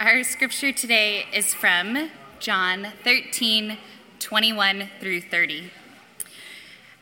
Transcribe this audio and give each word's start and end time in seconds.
Our 0.00 0.24
scripture 0.24 0.72
today 0.72 1.24
is 1.32 1.54
from 1.54 2.10
John 2.40 2.88
13, 3.04 3.78
21 4.18 4.90
through 4.98 5.20
30. 5.20 5.70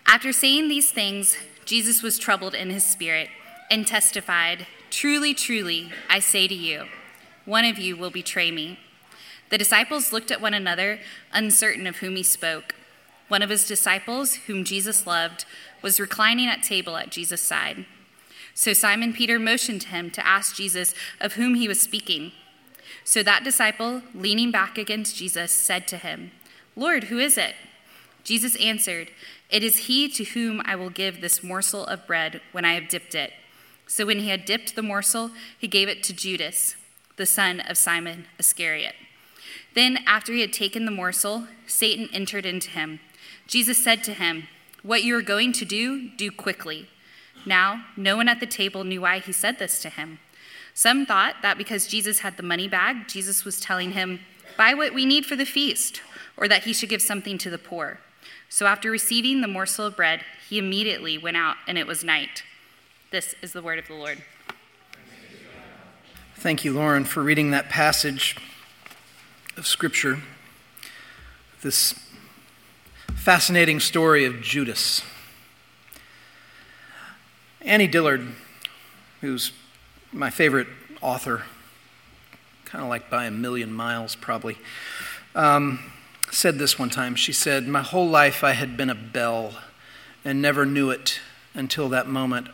After 0.07 0.31
saying 0.31 0.69
these 0.69 0.91
things, 0.91 1.39
Jesus 1.65 2.03
was 2.03 2.19
troubled 2.19 2.55
in 2.55 2.69
his 2.69 2.85
spirit 2.85 3.31
and 3.71 3.87
testified, 3.87 4.67
Truly, 4.91 5.33
truly, 5.33 5.91
I 6.11 6.19
say 6.19 6.47
to 6.47 6.55
you, 6.55 6.85
one 7.47 7.65
of 7.65 7.79
you 7.79 7.97
will 7.97 8.11
betray 8.11 8.51
me. 8.51 8.79
The 9.49 9.59
disciples 9.59 10.13
looked 10.13 10.31
at 10.31 10.43
one 10.43 10.55
another, 10.55 11.01
uncertain 11.33 11.87
of 11.87 11.97
whom 11.97 12.15
he 12.15 12.23
spoke. 12.23 12.75
One 13.29 13.41
of 13.41 13.51
his 13.51 13.67
disciples, 13.67 14.35
whom 14.35 14.65
Jesus 14.65 15.07
loved, 15.07 15.47
was 15.81 15.99
reclining 15.99 16.47
at 16.47 16.63
table 16.63 16.99
at 16.99 17.11
Jesus' 17.11 17.41
side. 17.41 17.87
So 18.53 18.75
Simon 18.75 19.15
Peter 19.15 19.39
motioned 19.39 19.85
him 19.85 20.11
to 20.11 20.27
ask 20.27 20.55
Jesus 20.55 20.95
of 21.23 21.35
whom 21.35 21.55
he 21.55 21.67
was 21.67 21.81
speaking. 21.81 22.33
So 23.05 23.23
that 23.23 23.45
disciple, 23.45 24.03
leaning 24.15 24.51
back 24.51 24.79
against 24.79 25.17
Jesus, 25.17 25.53
said 25.53 25.89
to 25.89 25.97
him, 25.97 26.31
Lord, 26.77 27.05
who 27.05 27.19
is 27.19 27.37
it? 27.37 27.55
Jesus 28.25 28.57
answered, 28.57 29.11
It 29.51 29.65
is 29.65 29.89
he 29.89 30.09
to 30.11 30.25
whom 30.25 30.63
I 30.65 30.77
will 30.77 30.91
give 30.91 31.21
this 31.21 31.43
morsel 31.43 31.85
of 31.87 32.07
bread 32.07 32.41
when 32.53 32.65
I 32.65 32.75
have 32.75 32.89
dipped 32.89 33.15
it. 33.15 33.33
So 33.87 34.07
when 34.07 34.21
he 34.21 34.29
had 34.29 34.45
dipped 34.45 34.75
the 34.75 34.83
morsel, 34.83 35.33
he 35.59 35.69
gave 35.69 35.89
it 35.89 36.03
to 36.05 36.15
Judas, 36.15 36.77
the 37.17 37.27
son 37.27 37.61
of 37.61 37.77
Simon 37.77 38.27
Iscariot. 38.39 38.95
Then, 39.75 39.99
after 40.07 40.33
he 40.33 40.41
had 40.41 40.53
taken 40.53 40.85
the 40.85 40.91
morsel, 40.91 41.47
Satan 41.67 42.09
entered 42.13 42.47
into 42.47 42.71
him. 42.71 43.01
Jesus 43.47 43.77
said 43.77 44.05
to 44.05 44.15
him, 44.15 44.49
What 44.83 45.03
you 45.03 45.17
are 45.17 45.23
going 45.23 45.53
to 45.55 45.65
do, 45.65 46.11
do 46.11 46.31
quickly. 46.31 46.89
Now, 47.45 47.85
no 47.97 48.17
one 48.17 48.29
at 48.29 48.41
the 48.41 48.47
table 48.47 48.85
knew 48.85 49.01
why 49.01 49.19
he 49.19 49.33
said 49.33 49.59
this 49.59 49.83
to 49.83 49.91
him. 49.91 50.21
Some 50.75 51.07
thought 51.07 51.37
that 51.43 51.59
because 51.59 51.87
Jesus 51.87 52.21
had 52.21 52.37
the 52.37 52.43
money 52.43 52.69
bag, 52.69 53.09
Jesus 53.09 53.45
was 53.45 53.61
telling 53.61 53.93
him, 53.93 54.21
Buy 54.57 54.75
what 54.75 54.95
we 54.95 55.07
need 55.07 55.27
for 55.27 55.37
the 55.37 55.47
feast, 55.47 56.03
or 56.37 56.49
that 56.49 56.65
he 56.65 56.73
should 56.73 56.89
give 56.89 57.03
something 57.03 57.39
to 57.39 57.51
the 57.51 57.59
poor. 57.59 58.01
So 58.49 58.67
after 58.67 58.91
receiving 58.91 59.41
the 59.41 59.49
morsel 59.49 59.87
of 59.87 59.97
bread, 59.97 60.23
he 60.49 60.59
immediately 60.59 61.17
went 61.17 61.37
out, 61.37 61.57
and 61.67 61.79
it 61.79 61.87
was 61.87 62.05
night. 62.05 62.43
This 63.11 63.35
is 63.43 63.53
the 63.53 63.63
word 63.63 63.79
of 63.79 63.87
the 63.89 63.95
Lord. 63.95 64.23
Thank 66.37 66.65
you, 66.65 66.73
Lauren, 66.73 67.05
for 67.05 67.23
reading 67.23 67.51
that 67.53 67.69
passage 67.69 68.37
of 69.57 69.67
Scripture. 69.67 70.19
This 71.63 71.95
fascinating 73.15 73.81
story 73.81 74.25
of 74.25 74.43
Judas. 74.43 75.03
Annie 77.61 77.87
Dillard, 77.87 78.27
who's 79.21 79.53
my 80.13 80.31
favorite 80.31 80.69
author, 81.01 81.43
kind 82.65 82.85
of 82.85 82.89
like 82.89 83.09
by 83.11 83.25
a 83.25 83.31
million 83.31 83.73
miles 83.73 84.15
probably, 84.15 84.59
um, 85.35 85.79
said 86.31 86.59
this 86.59 86.79
one 86.79 86.91
time. 86.91 87.15
She 87.15 87.33
said, 87.33 87.67
My 87.67 87.83
whole 87.83 88.09
life 88.09 88.45
I 88.45 88.53
had 88.53 88.77
been 88.77 88.91
a 88.91 88.95
bell 88.95 89.55
and 90.25 90.41
never 90.41 90.65
knew 90.67 90.91
it 90.91 91.21
until 91.55 91.89
that 91.89 92.07
moment 92.07 92.49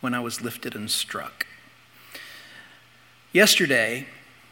when 0.00 0.14
I 0.14 0.20
was 0.20 0.40
lifted 0.40 0.74
and 0.74 0.90
struck. 0.90 1.46
Yesterday, 3.32 4.06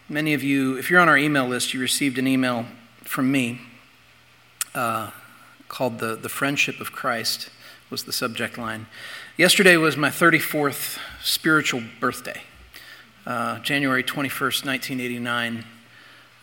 many 0.09 0.35
of 0.35 0.43
you, 0.43 0.77
if 0.77 0.91
you're 0.91 1.01
on 1.01 1.09
our 1.09 1.19
email 1.19 1.47
list, 1.47 1.75
you 1.75 1.81
received 1.81 2.19
an 2.19 2.27
email 2.27 2.67
from 3.03 3.33
me 3.33 3.61
uh, 4.75 5.11
called 5.69 5.99
the, 5.99 6.15
the 6.15 6.29
Friendship 6.29 6.81
of 6.81 6.93
Christ, 6.93 7.51
was 7.91 8.05
the 8.05 8.13
subject 8.13 8.59
line. 8.59 8.87
Yesterday 9.37 9.77
was 9.77 9.97
my 9.97 10.11
34th 10.11 10.99
spiritual 11.23 11.83
birthday. 12.01 12.43
Uh, 13.29 13.59
January 13.59 14.03
21st, 14.03 14.65
1989, 14.65 15.63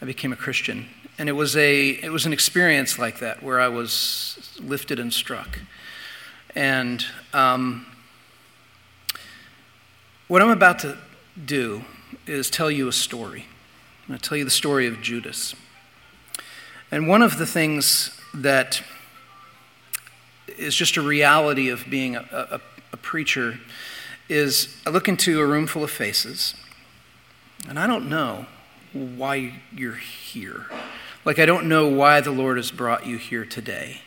I 0.03 0.05
became 0.05 0.31
a 0.31 0.36
Christian. 0.36 0.86
And 1.17 1.28
it 1.28 1.31
was, 1.31 1.58
a, 1.58 1.89
it 1.89 2.11
was 2.11 2.28
an 2.28 2.31
experience 2.31 3.00
like 3.00 3.17
that 3.22 3.41
where 3.41 3.59
I 3.59 3.69
was 3.69 4.55
lifted 4.61 5.00
and 5.00 5.11
struck. 5.11 5.61
And 6.53 7.03
um, 7.34 7.88
what 10.28 10.44
I'm 10.44 10.51
about 10.51 10.78
to 10.79 11.00
do 11.44 11.84
is 12.28 12.51
tell 12.51 12.69
you 12.69 12.88
a 12.88 12.94
story. 12.94 13.47
I'm 14.03 14.09
going 14.09 14.19
to 14.19 14.29
tell 14.29 14.38
you 14.38 14.46
the 14.46 14.52
story 14.52 14.85
of 14.85 15.02
Judas. 15.02 15.56
And 16.91 17.07
one 17.07 17.23
of 17.23 17.40
the 17.40 17.47
things 17.47 18.16
that 18.31 18.84
is 20.56 20.75
just 20.75 20.97
a 20.97 21.02
reality 21.02 21.67
of 21.69 21.84
being 21.90 22.16
a, 22.16 22.28
a, 22.31 22.62
a 22.94 22.97
preacher 22.97 23.59
is 24.29 24.79
I 24.85 24.91
look 24.91 25.07
into 25.07 25.41
a 25.41 25.46
room 25.47 25.66
full 25.66 25.84
of 25.84 25.90
faces, 25.90 26.53
and 27.67 27.79
I 27.79 27.88
don't 27.88 28.09
know 28.09 28.45
why 28.93 29.61
you're 29.73 29.95
here. 29.95 30.67
Like, 31.25 31.39
I 31.39 31.45
don't 31.45 31.67
know 31.67 31.88
why 31.88 32.21
the 32.21 32.31
Lord 32.31 32.57
has 32.57 32.71
brought 32.71 33.05
you 33.05 33.17
here 33.17 33.45
today. 33.45 34.01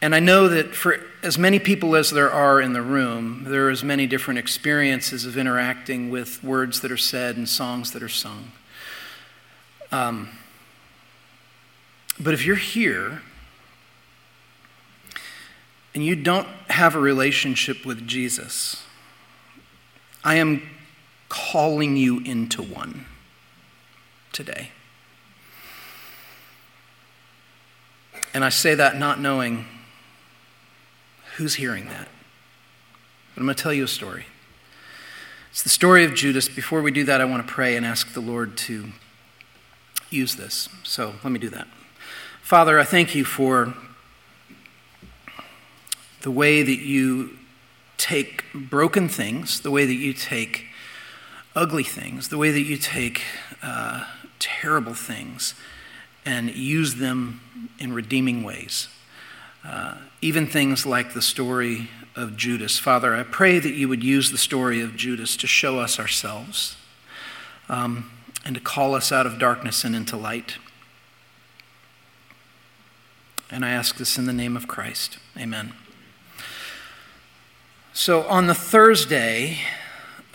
And 0.00 0.14
I 0.14 0.20
know 0.20 0.48
that 0.48 0.74
for 0.74 1.00
as 1.22 1.38
many 1.38 1.58
people 1.58 1.96
as 1.96 2.10
there 2.10 2.30
are 2.30 2.60
in 2.60 2.72
the 2.72 2.82
room, 2.82 3.44
there 3.46 3.66
are 3.66 3.70
as 3.70 3.82
many 3.82 4.06
different 4.06 4.38
experiences 4.38 5.24
of 5.24 5.36
interacting 5.36 6.10
with 6.10 6.42
words 6.44 6.80
that 6.80 6.92
are 6.92 6.96
said 6.96 7.36
and 7.36 7.48
songs 7.48 7.92
that 7.92 8.02
are 8.02 8.08
sung. 8.08 8.52
Um, 9.92 10.28
but 12.20 12.34
if 12.34 12.44
you're 12.44 12.56
here 12.56 13.22
and 15.94 16.04
you 16.04 16.14
don't 16.14 16.48
have 16.68 16.94
a 16.94 17.00
relationship 17.00 17.86
with 17.86 18.06
Jesus, 18.06 18.82
I 20.22 20.36
am 20.36 20.62
calling 21.28 21.96
you 21.96 22.20
into 22.20 22.62
one 22.62 23.06
today. 24.32 24.70
And 28.34 28.44
I 28.44 28.50
say 28.50 28.74
that 28.74 28.98
not 28.98 29.18
knowing 29.18 29.64
who's 31.36 31.54
hearing 31.54 31.86
that. 31.86 32.08
But 33.34 33.40
I'm 33.40 33.46
going 33.46 33.56
to 33.56 33.62
tell 33.62 33.72
you 33.72 33.84
a 33.84 33.88
story. 33.88 34.26
It's 35.50 35.62
the 35.62 35.70
story 35.70 36.04
of 36.04 36.14
Judas. 36.14 36.48
Before 36.48 36.82
we 36.82 36.90
do 36.90 37.04
that, 37.04 37.20
I 37.20 37.24
want 37.24 37.46
to 37.46 37.52
pray 37.52 37.76
and 37.76 37.86
ask 37.86 38.12
the 38.12 38.20
Lord 38.20 38.56
to 38.58 38.92
use 40.10 40.36
this. 40.36 40.68
So 40.82 41.14
let 41.24 41.32
me 41.32 41.38
do 41.38 41.48
that. 41.50 41.66
Father, 42.42 42.78
I 42.78 42.84
thank 42.84 43.14
you 43.14 43.24
for 43.24 43.74
the 46.20 46.30
way 46.30 46.62
that 46.62 46.78
you 46.78 47.38
take 47.96 48.44
broken 48.54 49.08
things, 49.08 49.60
the 49.60 49.70
way 49.70 49.86
that 49.86 49.94
you 49.94 50.12
take 50.12 50.66
ugly 51.56 51.82
things, 51.82 52.28
the 52.28 52.36
way 52.36 52.50
that 52.50 52.60
you 52.60 52.76
take 52.76 53.22
uh, 53.62 54.04
terrible 54.38 54.94
things 54.94 55.54
and 56.24 56.54
use 56.54 56.96
them 56.96 57.40
in 57.78 57.92
redeeming 57.92 58.42
ways. 58.42 58.88
Uh, 59.64 59.96
even 60.20 60.46
things 60.46 60.84
like 60.84 61.14
the 61.14 61.22
story 61.22 61.88
of 62.14 62.36
Judas. 62.36 62.78
Father, 62.78 63.16
I 63.16 63.22
pray 63.22 63.58
that 63.58 63.72
you 63.72 63.88
would 63.88 64.04
use 64.04 64.30
the 64.30 64.38
story 64.38 64.80
of 64.80 64.96
Judas 64.96 65.36
to 65.38 65.46
show 65.46 65.78
us 65.78 65.98
ourselves 65.98 66.76
um, 67.68 68.10
and 68.44 68.54
to 68.54 68.60
call 68.60 68.94
us 68.94 69.10
out 69.10 69.26
of 69.26 69.38
darkness 69.38 69.82
and 69.82 69.96
into 69.96 70.16
light. 70.16 70.58
And 73.50 73.64
I 73.64 73.70
ask 73.70 73.96
this 73.96 74.18
in 74.18 74.26
the 74.26 74.32
name 74.32 74.56
of 74.56 74.68
Christ. 74.68 75.18
Amen. 75.38 75.72
So, 77.92 78.24
on 78.24 78.46
the 78.46 78.54
Thursday 78.54 79.58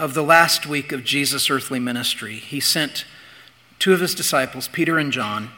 of 0.02 0.16
the 0.16 0.24
last 0.24 0.66
week 0.66 0.92
of 0.92 1.04
Jesus' 1.04 1.48
earthly 1.48 1.80
ministry, 1.80 2.38
he 2.38 2.60
sent 2.60 3.06
two 3.78 3.94
of 3.94 4.00
his 4.00 4.16
disciples, 4.16 4.68
Peter 4.68 4.98
and 4.98 5.12
John, 5.12 5.52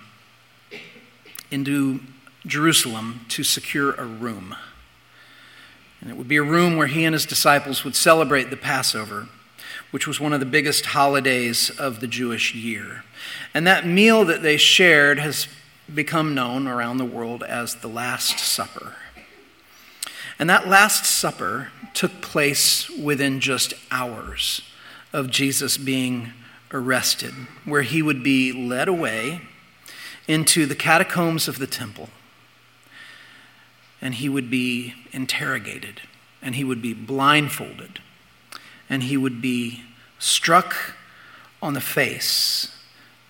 into 1.49 2.01
Jerusalem 2.45 3.21
to 3.29 3.45
secure 3.45 3.93
a 3.93 4.03
room. 4.03 4.53
And 6.01 6.09
it 6.09 6.17
would 6.17 6.27
be 6.27 6.35
a 6.35 6.43
room 6.43 6.75
where 6.75 6.87
he 6.87 7.05
and 7.05 7.13
his 7.13 7.25
disciples 7.25 7.85
would 7.85 7.95
celebrate 7.95 8.49
the 8.49 8.57
Passover, 8.57 9.29
which 9.91 10.07
was 10.07 10.19
one 10.19 10.33
of 10.33 10.41
the 10.41 10.45
biggest 10.45 10.87
holidays 10.87 11.69
of 11.79 12.01
the 12.01 12.07
Jewish 12.07 12.53
year. 12.53 13.05
And 13.53 13.65
that 13.65 13.87
meal 13.87 14.25
that 14.25 14.41
they 14.41 14.57
shared 14.57 15.19
has 15.19 15.47
become 15.93 16.35
known 16.35 16.67
around 16.67 16.97
the 16.97 17.05
world 17.05 17.43
as 17.43 17.75
the 17.75 17.87
Last 17.87 18.39
Supper. 18.39 18.97
And 20.39 20.49
that 20.49 20.67
Last 20.67 21.05
Supper 21.05 21.69
took 21.93 22.21
place 22.21 22.89
within 22.89 23.39
just 23.39 23.73
hours 23.91 24.61
of 25.11 25.29
Jesus 25.29 25.77
being 25.77 26.31
arrested, 26.71 27.33
where 27.65 27.83
he 27.83 28.01
would 28.01 28.23
be 28.23 28.51
led 28.51 28.87
away 28.87 29.41
into 30.27 30.65
the 30.65 30.75
catacombs 30.75 31.47
of 31.47 31.59
the 31.59 31.67
temple. 31.67 32.09
And 34.01 34.15
he 34.15 34.27
would 34.27 34.49
be 34.49 34.95
interrogated, 35.11 36.01
and 36.41 36.55
he 36.55 36.63
would 36.63 36.81
be 36.81 36.93
blindfolded, 36.93 37.99
and 38.89 39.03
he 39.03 39.15
would 39.15 39.41
be 39.41 39.83
struck 40.17 40.75
on 41.61 41.73
the 41.73 41.81
face 41.81 42.72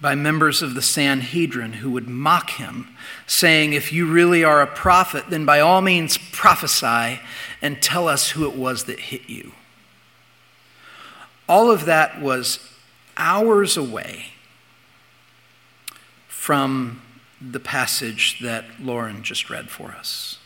by 0.04 0.16
members 0.16 0.62
of 0.62 0.76
the 0.76 0.82
Sanhedrin 0.82 1.76
who 1.76 1.90
would 1.90 2.10
mock 2.10 2.50
him, 2.50 2.90
saying, 3.26 3.72
If 3.72 3.94
you 3.94 4.06
really 4.06 4.44
are 4.44 4.62
a 4.62 4.68
prophet, 4.68 5.30
then 5.30 5.46
by 5.46 5.62
all 5.62 5.80
means 5.80 6.18
prophesy 6.18 7.22
and 7.62 7.82
tell 7.82 8.10
us 8.10 8.32
who 8.32 8.46
it 8.46 8.54
was 8.54 8.84
that 8.84 9.00
hit 9.00 9.30
you. 9.30 9.54
All 11.48 11.72
of 11.72 11.86
that 11.86 12.22
was 12.22 12.70
hours 13.16 13.78
away 13.78 14.26
from 16.28 17.02
the 17.40 17.62
passage 17.62 18.40
that 18.42 18.66
Lauren 18.82 19.24
just 19.24 19.50
read 19.50 19.70
for 19.70 19.92
us. 19.92 20.38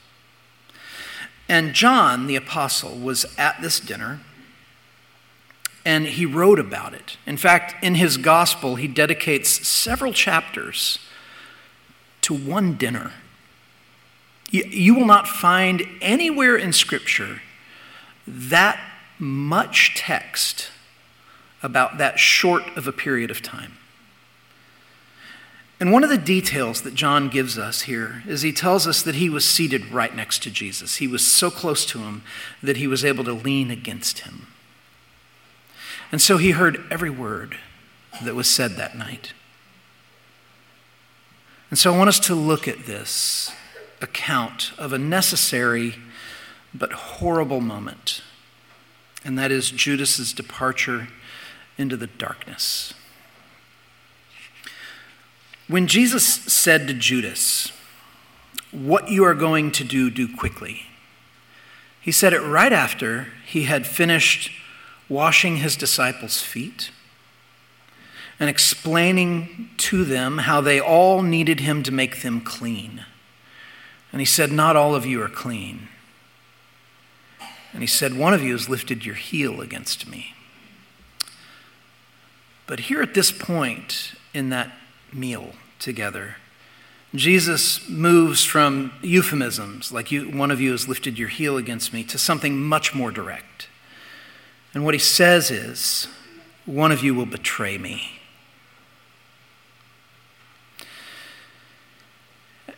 And 1.49 1.73
John, 1.73 2.27
the 2.27 2.35
apostle, 2.35 2.95
was 2.95 3.25
at 3.39 3.59
this 3.59 3.79
dinner 3.79 4.19
and 5.87 6.05
he 6.05 6.25
wrote 6.25 6.59
about 6.59 6.93
it. 6.93 7.15
In 7.25 7.37
fact, 7.37 7.81
in 7.81 7.95
his 7.95 8.17
gospel, 8.17 8.75
he 8.75 8.89
dedicates 8.89 9.65
several 9.65 10.11
chapters 10.11 10.99
to 12.19 12.33
one 12.33 12.75
dinner. 12.75 13.13
You, 14.51 14.95
will 14.95 15.05
not 15.05 15.29
find 15.29 15.87
anywhere 16.01 16.57
in 16.57 16.73
Scripture 16.73 17.41
that 18.27 18.77
much 19.17 19.95
text 19.95 20.71
about 21.63 21.97
that 21.99 22.19
short 22.19 22.63
of 22.75 22.85
a 22.85 22.91
period 22.91 23.31
of 23.31 23.41
time. 23.41 23.77
And 25.79 25.93
one 25.93 26.03
of 26.03 26.09
the 26.09 26.17
details 26.17 26.81
that 26.81 26.95
John 26.95 27.29
gives 27.29 27.57
us 27.57 27.83
here 27.83 28.23
is 28.27 28.41
he 28.41 28.51
tells 28.51 28.87
us 28.87 29.01
that 29.03 29.15
he 29.15 29.29
was 29.29 29.45
seated 29.45 29.93
right 29.93 30.13
next 30.13 30.43
to 30.43 30.51
Jesus. 30.51 30.97
He 30.97 31.07
was 31.07 31.25
so 31.25 31.49
close 31.49 31.85
to 31.85 31.99
him 31.99 32.23
that 32.61 32.75
he 32.75 32.87
was 32.87 33.05
able 33.05 33.23
to 33.23 33.33
lean 33.33 33.71
against 33.71 34.19
him. 34.19 34.47
And 36.11 36.21
so 36.21 36.37
he 36.37 36.51
heard 36.51 36.83
every 36.89 37.09
word 37.09 37.57
that 38.23 38.35
was 38.35 38.49
said 38.49 38.71
that 38.71 38.97
night. 38.97 39.33
And 41.69 41.77
so 41.77 41.93
I 41.93 41.97
want 41.97 42.07
us 42.07 42.19
to 42.21 42.35
look 42.35 42.67
at 42.67 42.85
this 42.85 43.51
account 44.01 44.71
of 44.77 44.93
a 44.93 44.97
necessary 44.97 45.95
but 46.73 46.93
horrible 46.93 47.59
moment, 47.59 48.21
and 49.25 49.37
that 49.37 49.51
is 49.51 49.71
Judas's 49.71 50.31
departure 50.31 51.07
into 51.77 51.97
the 51.97 52.07
darkness. 52.07 52.93
When 55.67 55.87
Jesus 55.87 56.25
said 56.25 56.87
to 56.87 56.93
Judas, 56.93 57.71
What 58.71 59.09
you 59.09 59.23
are 59.25 59.33
going 59.33 59.71
to 59.73 59.83
do, 59.83 60.09
do 60.09 60.33
quickly, 60.33 60.83
he 61.99 62.11
said 62.11 62.31
it 62.31 62.39
right 62.39 62.71
after 62.71 63.27
he 63.45 63.63
had 63.63 63.85
finished 63.85 64.51
washing 65.09 65.57
his 65.57 65.75
disciples' 65.75 66.41
feet 66.41 66.91
and 68.39 68.49
explaining 68.49 69.69
to 69.77 70.03
them 70.05 70.39
how 70.39 70.61
they 70.61 70.79
all 70.79 71.21
needed 71.21 71.61
him 71.61 71.81
to 71.83 71.91
make 71.91 72.21
them 72.21 72.41
clean. 72.41 73.05
And 74.11 74.21
he 74.21 74.25
said, 74.25 74.51
Not 74.51 74.75
all 74.75 74.95
of 74.95 75.05
you 75.05 75.21
are 75.21 75.29
clean. 75.29 75.87
And 77.73 77.81
he 77.81 77.87
said, 77.87 78.17
One 78.17 78.33
of 78.33 78.43
you 78.43 78.53
has 78.53 78.69
lifted 78.69 79.05
your 79.05 79.15
heel 79.15 79.61
against 79.61 80.07
me. 80.07 80.33
But 82.67 82.81
here 82.81 83.01
at 83.01 83.13
this 83.13 83.31
point 83.31 84.13
in 84.33 84.49
that 84.49 84.71
meal 85.13 85.53
together, 85.79 86.35
Jesus 87.15 87.87
moves 87.89 88.43
from 88.43 88.91
euphemisms, 89.01 89.91
like 89.91 90.11
you, 90.11 90.29
one 90.29 90.51
of 90.51 90.59
you 90.59 90.71
has 90.71 90.87
lifted 90.87 91.17
your 91.17 91.29
heel 91.29 91.57
against 91.57 91.93
me, 91.93 92.03
to 92.03 92.17
something 92.17 92.61
much 92.61 92.93
more 92.93 93.11
direct. 93.11 93.67
And 94.77 94.85
what 94.85 94.93
he 94.93 94.99
says 94.99 95.49
is, 95.49 96.07
one 96.67 96.91
of 96.91 97.03
you 97.03 97.15
will 97.15 97.25
betray 97.25 97.79
me. 97.79 98.19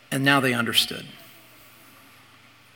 And 0.09 0.23
now 0.23 0.39
they 0.39 0.53
understood. 0.53 1.07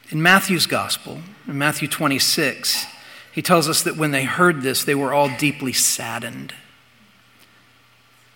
In 0.09 0.21
Matthew's 0.21 0.65
gospel, 0.65 1.21
in 1.47 1.57
Matthew 1.57 1.87
26, 1.87 2.85
he 3.31 3.41
tells 3.41 3.69
us 3.69 3.81
that 3.83 3.95
when 3.95 4.11
they 4.11 4.25
heard 4.25 4.61
this, 4.61 4.83
they 4.83 4.93
were 4.93 5.13
all 5.13 5.29
deeply 5.37 5.71
saddened. 5.71 6.53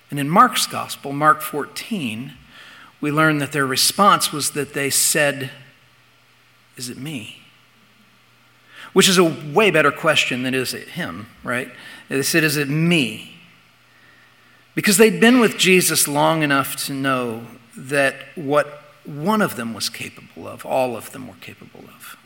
And 0.10 0.22
in 0.22 0.30
Mark's 0.30 0.68
gospel, 0.68 1.12
Mark 1.12 1.42
14, 1.42 2.32
we 3.02 3.12
learn 3.12 3.40
that 3.40 3.52
their 3.52 3.66
response 3.66 4.32
was 4.32 4.52
that 4.52 4.74
they 4.74 4.90
said, 4.90 5.52
Is 6.78 6.90
it 6.90 6.98
me? 6.98 7.37
Which 8.98 9.08
is 9.08 9.20
a 9.20 9.24
way 9.24 9.70
better 9.70 9.92
question 9.92 10.42
than 10.42 10.56
is 10.56 10.74
it 10.74 10.88
him, 10.88 11.28
right? 11.44 11.70
They 12.10 12.24
said, 12.24 12.44
Is 12.44 12.58
it 12.58 12.68
me? 12.68 13.38
Because 14.74 14.98
they'd 14.98 15.22
been 15.22 15.40
with 15.40 15.56
Jesus 15.56 16.08
long 16.08 16.42
enough 16.42 16.76
to 16.88 16.94
know 16.94 17.46
that 17.78 18.16
what 18.34 18.82
one 19.06 19.44
of 19.44 19.56
them 19.56 19.76
was 19.76 19.88
capable 19.88 20.48
of, 20.48 20.66
all 20.66 20.98
of 20.98 21.12
them 21.12 21.28
were 21.28 21.36
capable 21.36 21.82
of. 21.82 22.18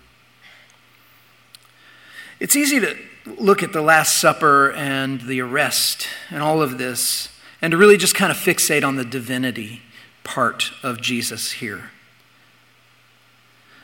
It's 2.40 2.56
easy 2.56 2.80
to 2.80 2.96
look 3.26 3.64
at 3.64 3.74
the 3.74 3.82
Last 3.82 4.18
Supper 4.18 4.72
and 4.72 5.20
the 5.24 5.42
arrest 5.42 6.08
and 6.30 6.42
all 6.42 6.62
of 6.62 6.78
this 6.78 7.38
and 7.62 7.72
to 7.72 7.78
really 7.78 7.98
just 7.98 8.16
kind 8.16 8.32
of 8.32 8.38
fixate 8.38 8.88
on 8.88 8.96
the 8.96 9.04
divinity 9.04 9.82
part 10.24 10.72
of 10.84 11.02
Jesus 11.02 11.52
here. 11.52 11.92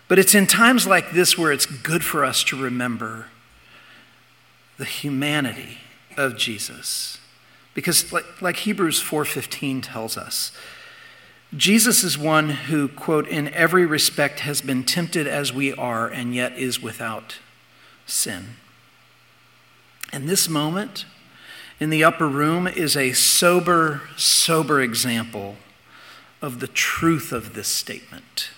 But 0.07 0.19
it's 0.19 0.35
in 0.35 0.47
times 0.47 0.87
like 0.87 1.11
this 1.11 1.37
where 1.37 1.51
it's 1.51 1.65
good 1.65 2.03
for 2.03 2.23
us 2.23 2.43
to 2.45 2.61
remember 2.61 3.27
the 4.77 4.85
humanity 4.85 5.79
of 6.15 6.37
Jesus. 6.37 7.19
Because 7.73 8.11
like, 8.11 8.41
like 8.41 8.57
Hebrews 8.57 9.01
4:15 9.01 9.83
tells 9.83 10.17
us, 10.17 10.51
Jesus 11.55 12.03
is 12.03 12.17
one 12.17 12.49
who, 12.49 12.87
quote, 12.87 13.27
in 13.27 13.47
every 13.53 13.85
respect 13.85 14.41
has 14.41 14.61
been 14.61 14.83
tempted 14.83 15.27
as 15.27 15.53
we 15.53 15.73
are 15.73 16.07
and 16.07 16.35
yet 16.35 16.57
is 16.57 16.81
without 16.81 17.37
sin. 18.05 18.55
And 20.11 20.27
this 20.27 20.49
moment 20.49 21.05
in 21.79 21.89
the 21.89 22.03
upper 22.03 22.27
room 22.27 22.67
is 22.67 22.97
a 22.97 23.13
sober, 23.13 24.01
sober 24.17 24.81
example 24.81 25.57
of 26.41 26.59
the 26.59 26.67
truth 26.67 27.31
of 27.31 27.53
this 27.53 27.67
statement. 27.67 28.49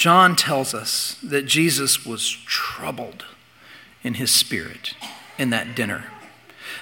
John 0.00 0.34
tells 0.34 0.72
us 0.72 1.18
that 1.22 1.44
Jesus 1.44 2.06
was 2.06 2.30
troubled 2.30 3.26
in 4.02 4.14
his 4.14 4.30
spirit 4.30 4.94
in 5.36 5.50
that 5.50 5.76
dinner, 5.76 6.04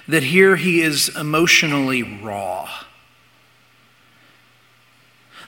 that 0.06 0.22
here 0.22 0.54
he 0.54 0.82
is 0.82 1.08
emotionally 1.16 2.00
raw. 2.00 2.70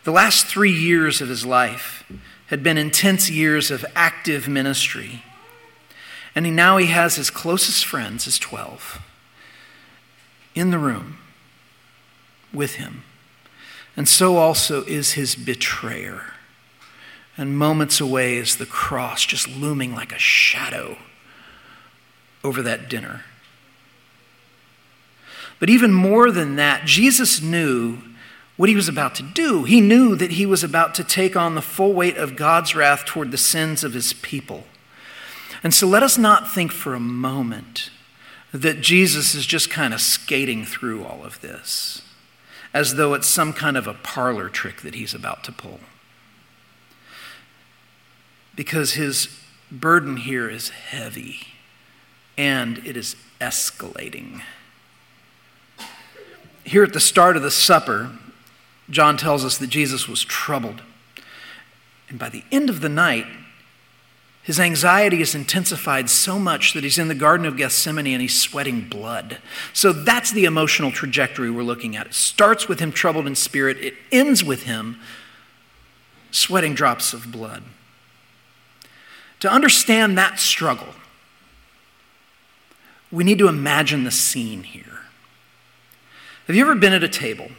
The 0.03 0.11
last 0.11 0.47
three 0.47 0.73
years 0.73 1.21
of 1.21 1.29
his 1.29 1.47
life 1.47 2.03
had 2.49 2.65
been 2.65 2.77
intense 2.77 3.31
years 3.31 3.71
of 3.71 3.87
active 3.95 4.49
ministry. 4.49 5.23
And 6.35 6.47
he, 6.47 6.51
now 6.51 6.77
he 6.77 6.87
has 6.87 7.15
his 7.15 7.31
closest 7.31 7.87
friends, 7.87 8.25
his 8.25 8.41
12, 8.41 9.01
in 10.57 10.73
the 10.73 10.79
room 10.81 11.19
with 12.53 12.75
him. 12.75 13.05
And 13.97 14.09
so 14.09 14.39
also 14.39 14.83
is 14.87 15.13
his 15.13 15.37
betrayer 15.37 16.33
and 17.41 17.57
moments 17.57 18.03
away 18.03 18.37
is 18.37 18.57
the 18.57 18.67
cross 18.67 19.25
just 19.25 19.49
looming 19.49 19.95
like 19.95 20.13
a 20.13 20.19
shadow 20.19 20.99
over 22.45 22.61
that 22.61 22.91
dinner. 22.91 23.25
But 25.59 25.71
even 25.71 25.91
more 25.91 26.31
than 26.31 26.57
that, 26.57 26.85
Jesus 26.85 27.41
knew 27.41 27.97
what 28.59 28.69
he 28.69 28.77
was 28.77 28.91
about 28.91 29.15
to 29.15 29.23
do. 29.23 29.65
He 29.65 29.81
knew 29.81 30.17
that 30.17 30.33
he 30.33 30.45
was 30.45 30.63
about 30.63 30.95
to 30.97 31.03
take 31.03 31.35
on 31.35 31.55
the 31.55 31.63
full 31.63 31.95
weight 31.95 32.19
of 32.19 32.37
God's 32.37 32.75
wrath 32.75 33.07
toward 33.07 33.31
the 33.31 33.39
sins 33.39 33.83
of 33.83 33.95
his 33.95 34.13
people. 34.13 34.65
And 35.63 35.73
so 35.73 35.87
let 35.87 36.03
us 36.03 36.19
not 36.19 36.51
think 36.51 36.71
for 36.73 36.93
a 36.93 37.01
moment 37.01 37.89
that 38.53 38.83
Jesus 38.83 39.35
is 39.35 39.47
just 39.47 39.71
kind 39.71 39.95
of 39.95 40.03
skating 40.03 40.67
through 40.67 41.07
all 41.07 41.25
of 41.25 41.41
this 41.41 42.03
as 42.75 42.97
though 42.97 43.15
it's 43.15 43.27
some 43.27 43.55
kind 43.55 43.79
of 43.79 43.87
a 43.87 43.95
parlor 43.95 44.51
trick 44.51 44.83
that 44.83 44.95
he's 44.95 45.15
about 45.15 45.43
to 45.45 45.53
pull 45.53 45.81
because 48.61 48.93
his 48.93 49.41
burden 49.73 50.19
here 50.19 50.47
is 50.47 50.69
heavy 50.69 51.47
and 52.37 52.77
it 52.85 52.95
is 52.95 53.17
escalating. 53.41 54.43
Here 56.63 56.85
at 56.85 56.93
the 56.93 57.01
start 57.01 57.39
of 57.39 57.43
the 57.43 57.51
supper, 57.51 58.11
John 58.91 59.17
tells 59.17 59.47
us 59.47 59.57
that 59.57 59.69
Jesus 59.69 60.07
was 60.07 60.23
troubled. 60.23 60.83
And 62.11 62.19
by 62.19 62.29
the 62.29 62.45
end 62.53 62.69
of 62.69 62.83
the 62.83 62.91
night, 62.91 63.25
his 64.43 64.61
anxiety 64.61 65.23
is 65.23 65.35
intensified 65.35 66.11
so 66.11 66.39
much 66.39 66.75
that 66.75 66.85
he's 66.85 66.99
in 66.99 67.09
the 67.09 67.15
Garden 67.15 67.47
of 67.47 67.57
Gethsemane 67.57 68.09
and 68.09 68.21
he's 68.21 68.39
sweating 68.39 68.87
blood. 68.91 69.39
So 69.73 69.91
that's 69.91 70.33
the 70.33 70.45
emotional 70.45 70.91
trajectory 70.91 71.51
we're 71.51 71.63
looking 71.63 71.97
at. 71.97 72.09
It 72.09 72.15
starts 72.15 72.69
with 72.69 72.79
him 72.79 72.93
troubled 72.93 73.27
in 73.27 73.37
spirit, 73.37 73.79
it 73.79 73.95
ends 74.13 74.45
with 74.45 74.65
him 74.65 75.01
sweating 76.31 76.75
drops 76.75 77.15
of 77.15 77.33
blood. 77.33 77.63
To 79.41 79.51
understand 79.51 80.17
that 80.19 80.39
struggle, 80.39 80.95
we 83.11 83.25
need 83.25 83.39
to 83.39 83.49
imagine 83.49 84.05
the 84.05 84.11
scene 84.11 84.63
here. 84.63 85.01
Have 86.47 86.57
you 86.57 86.63
ever 86.63 86.75
been 86.75 86.93
at 86.93 87.03
a 87.03 87.09
table 87.09 87.51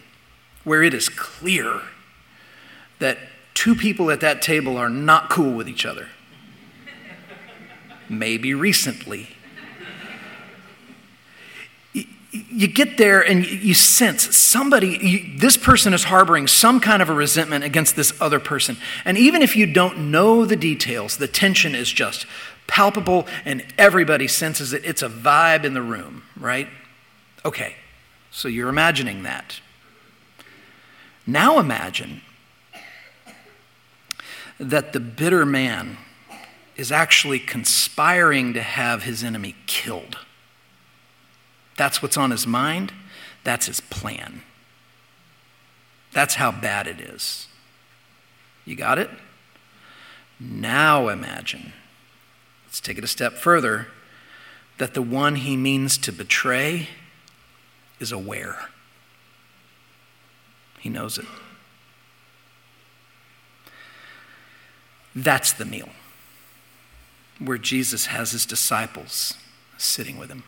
where 0.64 0.84
it 0.84 0.94
is 0.94 1.10
clear 1.10 1.82
that 3.00 3.18
two 3.54 3.74
people 3.76 4.12
at 4.12 4.22
that 4.22 4.42
table 4.42 4.78
are 4.78 4.90
not 4.90 5.30
cool 5.30 5.54
with 5.54 5.68
each 5.68 5.86
other? 5.86 6.10
Maybe 8.08 8.54
recently. 8.54 9.30
You 12.32 12.68
get 12.68 12.98
there 12.98 13.22
and 13.22 13.46
you 13.46 13.74
sense 13.74 14.36
somebody, 14.36 14.98
you, 15.02 15.38
this 15.38 15.58
person 15.58 15.94
is 15.94 16.06
harboring 16.06 16.48
some 16.48 16.80
kind 16.80 17.02
of 17.02 17.10
a 17.10 17.14
resentment 17.14 17.64
against 17.64 17.96
this 17.96 18.20
other 18.22 18.40
person. 18.40 18.78
And 19.04 19.18
even 19.18 19.42
if 19.42 19.56
you 19.56 19.66
don't 19.66 20.12
know 20.12 20.46
the 20.46 20.56
details, 20.56 21.18
the 21.18 21.28
tension 21.28 21.76
is 21.76 21.92
just 21.92 22.26
palpable 22.68 23.28
and 23.44 23.66
everybody 23.78 24.28
senses 24.28 24.72
it. 24.72 24.86
It's 24.86 25.02
a 25.02 25.10
vibe 25.10 25.66
in 25.66 25.74
the 25.74 25.82
room, 25.82 26.24
right? 26.38 26.70
Okay, 27.44 27.76
so 28.32 28.48
you're 28.48 28.70
imagining 28.70 29.24
that. 29.24 29.60
Now 31.28 31.60
imagine 31.60 32.22
that 34.58 34.94
the 34.94 35.00
bitter 35.00 35.46
man 35.46 35.98
is 36.78 36.92
actually 36.92 37.40
conspiring 37.40 38.54
to 38.54 38.62
have 38.62 39.04
his 39.04 39.24
enemy 39.24 39.56
killed. 39.68 40.18
That's 41.82 42.00
what's 42.00 42.16
on 42.16 42.30
his 42.30 42.46
mind. 42.46 42.94
That's 43.44 43.66
his 43.66 43.80
plan. 43.80 44.44
That's 46.14 46.36
how 46.36 46.52
bad 46.52 46.86
it 46.86 47.02
is. 47.02 47.48
You 48.66 48.76
got 48.76 49.00
it? 49.00 49.10
Now 50.40 51.08
imagine, 51.08 51.74
let's 52.68 52.82
take 52.82 53.00
it 53.00 53.04
a 53.04 53.08
step 53.08 53.34
further, 53.34 53.88
that 54.78 54.94
the 54.94 55.02
one 55.02 55.38
he 55.38 55.58
means 55.58 55.98
to 55.98 56.12
betray 56.12 56.90
is 58.00 58.12
aware. 58.12 58.70
He 60.82 60.90
knows 60.90 61.18
it. 61.18 61.26
That's 65.16 65.52
the 65.52 65.66
meal 65.66 65.90
where 67.40 67.58
Jesus 67.58 68.06
has 68.06 68.34
his 68.34 68.46
disciples 68.46 69.34
sitting 69.80 70.20
with 70.20 70.30
him. 70.30 70.44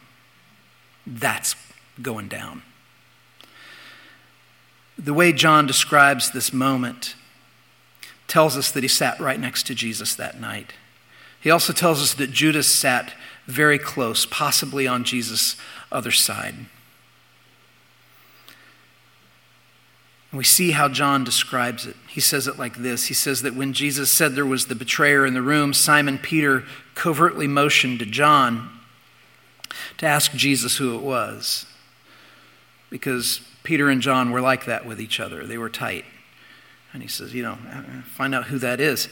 That's 1.06 1.56
going 2.02 2.28
down. 2.28 2.64
The 4.98 5.14
way 5.14 5.34
John 5.34 5.66
describes 5.66 6.32
this 6.32 6.54
moment 6.54 7.16
tells 8.28 8.58
us 8.58 8.72
that 8.72 8.84
he 8.84 8.88
sat 8.88 9.20
right 9.20 9.40
next 9.40 9.68
to 9.68 9.76
Jesus 9.76 10.16
that 10.16 10.40
night. 10.40 10.74
He 11.40 11.52
also 11.52 11.74
tells 11.74 12.02
us 12.02 12.14
that 12.14 12.32
Judas 12.32 12.68
sat 12.68 13.14
very 13.48 13.78
close, 13.78 14.26
possibly 14.26 14.88
on 14.88 15.04
Jesus' 15.04 15.58
other 15.92 16.12
side. 16.12 16.56
We 20.32 20.44
see 20.44 20.72
how 20.72 20.90
John 20.90 21.24
describes 21.24 21.86
it. 21.86 21.96
He 22.08 22.20
says 22.20 22.48
it 22.48 22.58
like 22.58 22.78
this 22.78 23.06
He 23.06 23.14
says 23.14 23.44
that 23.44 23.56
when 23.56 23.74
Jesus 23.74 24.10
said 24.10 24.34
there 24.34 24.46
was 24.46 24.66
the 24.66 24.76
betrayer 24.76 25.26
in 25.26 25.36
the 25.36 25.42
room, 25.42 25.74
Simon 25.74 26.18
Peter 26.18 26.64
covertly 26.96 27.46
motioned 27.46 28.00
to 28.00 28.06
John 28.06 28.70
to 29.98 30.06
ask 30.06 30.32
Jesus 30.34 30.78
who 30.78 30.96
it 30.96 31.02
was. 31.02 31.66
Because 32.90 33.42
Peter 33.64 33.90
and 33.90 34.02
John 34.02 34.32
were 34.32 34.42
like 34.42 34.66
that 34.66 34.86
with 34.86 35.02
each 35.02 35.20
other, 35.20 35.46
they 35.46 35.58
were 35.58 35.70
tight. 35.70 36.06
And 36.94 37.02
he 37.02 37.08
says, 37.08 37.34
You 37.34 37.44
know, 37.44 37.58
find 38.06 38.36
out 38.36 38.46
who 38.46 38.60
that 38.60 38.80
is. 38.80 39.10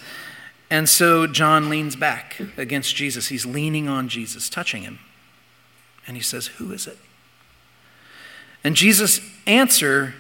And 0.70 0.88
so 0.88 1.28
John 1.28 1.70
leans 1.70 1.96
back 1.96 2.40
against 2.58 2.96
Jesus. 2.96 3.28
He's 3.28 3.46
leaning 3.46 3.90
on 3.90 4.08
Jesus, 4.08 4.50
touching 4.50 4.84
him. 4.84 5.00
And 6.08 6.16
he 6.16 6.24
says, 6.24 6.48
Who 6.48 6.72
is 6.72 6.88
it? 6.88 6.98
And 8.64 8.76
Jesus' 8.76 9.20
answer 9.48 10.14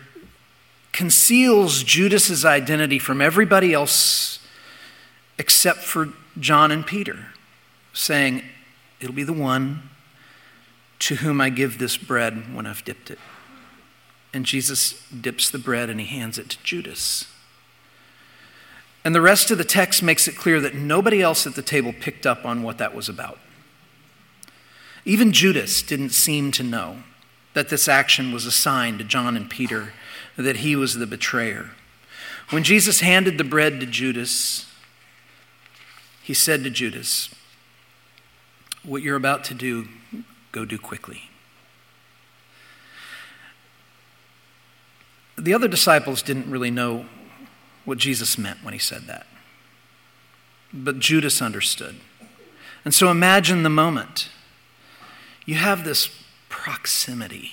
conceals 0.91 1.83
Judas's 1.83 2.43
identity 2.43 2.99
from 2.99 3.21
everybody 3.21 3.73
else 3.73 4.39
except 5.37 5.79
for 5.79 6.09
John 6.39 6.71
and 6.71 6.85
Peter, 6.85 7.27
saying, 7.93 8.43
It'll 8.99 9.15
be 9.15 9.23
the 9.23 9.33
one 9.33 9.89
to 11.01 11.15
whom 11.15 11.41
I 11.41 11.49
give 11.49 11.79
this 11.79 11.97
bread 11.97 12.55
when 12.55 12.67
I've 12.67 12.85
dipped 12.85 13.09
it. 13.09 13.19
And 14.33 14.45
Jesus 14.45 15.03
dips 15.09 15.49
the 15.49 15.57
bread 15.57 15.89
and 15.89 15.99
he 15.99 16.05
hands 16.05 16.37
it 16.37 16.49
to 16.49 16.63
Judas. 16.63 17.25
And 19.03 19.15
the 19.15 19.21
rest 19.21 19.49
of 19.49 19.57
the 19.57 19.63
text 19.63 20.03
makes 20.03 20.27
it 20.27 20.35
clear 20.35 20.61
that 20.61 20.75
nobody 20.75 21.21
else 21.21 21.47
at 21.47 21.55
the 21.55 21.63
table 21.63 21.91
picked 21.91 22.27
up 22.27 22.45
on 22.45 22.61
what 22.61 22.77
that 22.77 22.93
was 22.93 23.09
about. 23.09 23.39
Even 25.03 25.31
Judas 25.31 25.81
didn't 25.81 26.11
seem 26.11 26.51
to 26.51 26.63
know 26.63 26.97
that 27.55 27.69
this 27.69 27.87
action 27.87 28.31
was 28.31 28.45
a 28.45 28.51
sign 28.51 28.99
to 28.99 29.03
John 29.03 29.35
and 29.35 29.49
Peter 29.49 29.93
that 30.37 30.57
he 30.57 30.75
was 30.75 30.93
the 30.93 31.07
betrayer. 31.07 31.71
When 32.51 32.63
Jesus 32.63 32.99
handed 32.99 33.39
the 33.39 33.43
bread 33.43 33.79
to 33.79 33.87
Judas, 33.87 34.67
he 36.21 36.35
said 36.35 36.63
to 36.63 36.69
Judas, 36.69 37.33
What 38.83 39.01
you're 39.01 39.15
about 39.15 39.43
to 39.45 39.55
do, 39.55 39.87
go 40.51 40.65
do 40.65 40.77
quickly. 40.77 41.23
The 45.37 45.53
other 45.53 45.67
disciples 45.67 46.21
didn't 46.21 46.49
really 46.49 46.71
know 46.71 47.05
what 47.85 47.97
Jesus 47.97 48.37
meant 48.37 48.63
when 48.63 48.73
he 48.73 48.79
said 48.79 49.07
that. 49.07 49.25
But 50.73 50.99
Judas 50.99 51.41
understood. 51.41 51.95
And 52.85 52.93
so 52.93 53.09
imagine 53.09 53.63
the 53.63 53.69
moment. 53.69 54.29
You 55.45 55.55
have 55.55 55.83
this 55.83 56.09
proximity 56.49 57.51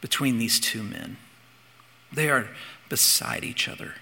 between 0.00 0.38
these 0.38 0.58
two 0.58 0.82
men. 0.82 1.16
They 2.12 2.28
are 2.28 2.48
beside 2.88 3.44
each 3.44 3.68
other. 3.68 3.94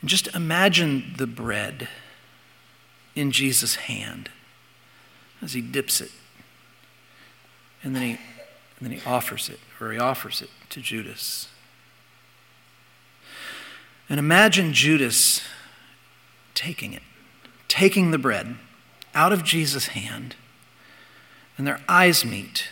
And 0.00 0.10
just 0.10 0.34
imagine 0.34 1.14
the 1.16 1.26
bread 1.26 1.88
in 3.14 3.30
Jesus' 3.32 3.74
hand 3.76 4.30
as 5.42 5.52
he 5.52 5.60
dips 5.60 6.00
it. 6.00 6.10
And 7.82 7.94
then 7.94 8.02
he, 8.02 8.10
and 8.10 8.18
then 8.80 8.92
he 8.92 9.00
offers 9.06 9.48
it, 9.48 9.58
or 9.80 9.92
he 9.92 9.98
offers 9.98 10.42
it 10.42 10.50
to 10.70 10.80
Judas. 10.80 11.48
And 14.08 14.18
imagine 14.18 14.72
Judas 14.72 15.40
taking 16.54 16.92
it, 16.92 17.02
taking 17.68 18.10
the 18.10 18.18
bread 18.18 18.56
out 19.14 19.32
of 19.32 19.44
Jesus' 19.44 19.88
hand, 19.88 20.36
and 21.56 21.66
their 21.66 21.80
eyes 21.88 22.24
meet 22.24 22.68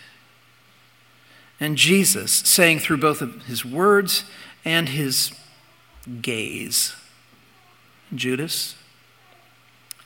and 1.60 1.76
Jesus 1.76 2.32
saying 2.32 2.80
through 2.80 2.98
both 2.98 3.20
of 3.20 3.46
his 3.46 3.64
words 3.64 4.24
and 4.64 4.88
his 4.90 5.32
gaze, 6.22 6.94
Judas, 8.14 8.76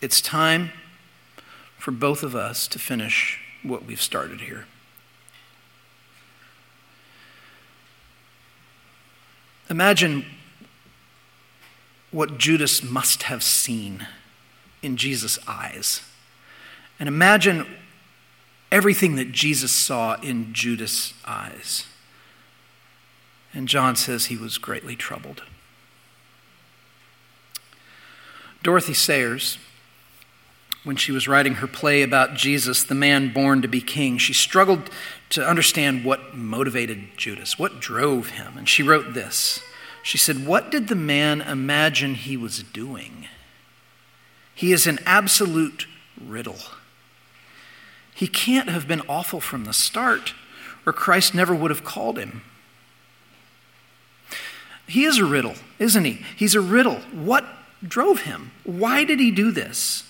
it's 0.00 0.21
time 0.21 0.71
for 1.82 1.90
both 1.90 2.22
of 2.22 2.36
us 2.36 2.68
to 2.68 2.78
finish 2.78 3.40
what 3.64 3.84
we've 3.84 4.00
started 4.00 4.42
here. 4.42 4.66
Imagine 9.68 10.24
what 12.12 12.38
Judas 12.38 12.84
must 12.84 13.24
have 13.24 13.42
seen 13.42 14.06
in 14.80 14.96
Jesus' 14.96 15.40
eyes. 15.48 16.02
And 17.00 17.08
imagine 17.08 17.66
everything 18.70 19.16
that 19.16 19.32
Jesus 19.32 19.72
saw 19.72 20.14
in 20.20 20.54
Judas' 20.54 21.14
eyes. 21.26 21.86
And 23.52 23.66
John 23.66 23.96
says 23.96 24.26
he 24.26 24.36
was 24.36 24.56
greatly 24.56 24.94
troubled. 24.94 25.42
Dorothy 28.62 28.94
Sayers, 28.94 29.58
when 30.84 30.96
she 30.96 31.12
was 31.12 31.28
writing 31.28 31.54
her 31.54 31.66
play 31.66 32.02
about 32.02 32.34
Jesus, 32.34 32.82
the 32.82 32.94
man 32.94 33.32
born 33.32 33.62
to 33.62 33.68
be 33.68 33.80
king, 33.80 34.18
she 34.18 34.32
struggled 34.32 34.90
to 35.30 35.46
understand 35.46 36.04
what 36.04 36.36
motivated 36.36 37.16
Judas, 37.16 37.58
what 37.58 37.80
drove 37.80 38.30
him. 38.30 38.58
And 38.58 38.68
she 38.68 38.82
wrote 38.82 39.14
this 39.14 39.62
She 40.02 40.18
said, 40.18 40.46
What 40.46 40.70
did 40.70 40.88
the 40.88 40.94
man 40.94 41.40
imagine 41.40 42.14
he 42.14 42.36
was 42.36 42.62
doing? 42.62 43.28
He 44.54 44.72
is 44.72 44.86
an 44.86 44.98
absolute 45.06 45.86
riddle. 46.20 46.58
He 48.14 48.26
can't 48.26 48.68
have 48.68 48.86
been 48.86 49.02
awful 49.08 49.40
from 49.40 49.64
the 49.64 49.72
start, 49.72 50.34
or 50.84 50.92
Christ 50.92 51.34
never 51.34 51.54
would 51.54 51.70
have 51.70 51.84
called 51.84 52.18
him. 52.18 52.42
He 54.86 55.04
is 55.04 55.18
a 55.18 55.24
riddle, 55.24 55.54
isn't 55.78 56.04
he? 56.04 56.24
He's 56.36 56.54
a 56.54 56.60
riddle. 56.60 56.96
What 57.12 57.46
drove 57.82 58.22
him? 58.22 58.50
Why 58.64 59.04
did 59.04 59.20
he 59.20 59.30
do 59.30 59.50
this? 59.50 60.04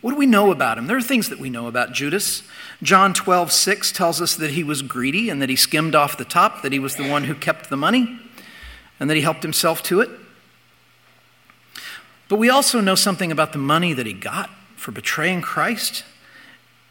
What 0.00 0.12
do 0.12 0.16
we 0.16 0.26
know 0.26 0.52
about 0.52 0.78
him? 0.78 0.86
There 0.86 0.96
are 0.96 1.02
things 1.02 1.28
that 1.28 1.40
we 1.40 1.50
know 1.50 1.66
about 1.66 1.92
Judas. 1.92 2.44
John 2.82 3.12
12, 3.12 3.50
6 3.50 3.90
tells 3.92 4.20
us 4.20 4.36
that 4.36 4.52
he 4.52 4.62
was 4.62 4.82
greedy 4.82 5.28
and 5.28 5.42
that 5.42 5.48
he 5.48 5.56
skimmed 5.56 5.94
off 5.96 6.16
the 6.16 6.24
top, 6.24 6.62
that 6.62 6.72
he 6.72 6.78
was 6.78 6.94
the 6.96 7.08
one 7.08 7.24
who 7.24 7.34
kept 7.34 7.68
the 7.68 7.76
money, 7.76 8.18
and 9.00 9.10
that 9.10 9.16
he 9.16 9.22
helped 9.22 9.42
himself 9.42 9.82
to 9.84 10.00
it. 10.00 10.10
But 12.28 12.36
we 12.36 12.48
also 12.48 12.80
know 12.80 12.94
something 12.94 13.32
about 13.32 13.52
the 13.52 13.58
money 13.58 13.92
that 13.92 14.06
he 14.06 14.12
got 14.12 14.50
for 14.76 14.92
betraying 14.92 15.40
Christ. 15.40 16.04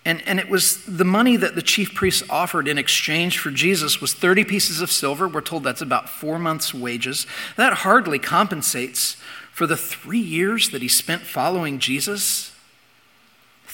And, 0.03 0.25
and 0.27 0.39
it 0.39 0.49
was 0.49 0.83
the 0.85 1.05
money 1.05 1.37
that 1.37 1.55
the 1.55 1.61
chief 1.61 1.93
priests 1.93 2.23
offered 2.29 2.67
in 2.67 2.77
exchange 2.77 3.37
for 3.39 3.51
Jesus 3.51 4.01
was 4.01 4.13
30 4.13 4.45
pieces 4.45 4.81
of 4.81 4.91
silver. 4.91 5.27
We're 5.27 5.41
told 5.41 5.63
that's 5.63 5.81
about 5.81 6.09
four 6.09 6.39
months' 6.39 6.73
wages. 6.73 7.27
That 7.55 7.73
hardly 7.73 8.19
compensates 8.19 9.17
for 9.51 9.67
the 9.67 9.77
three 9.77 10.19
years 10.19 10.69
that 10.69 10.81
he 10.81 10.87
spent 10.87 11.23
following 11.23 11.79
Jesus. 11.79 12.53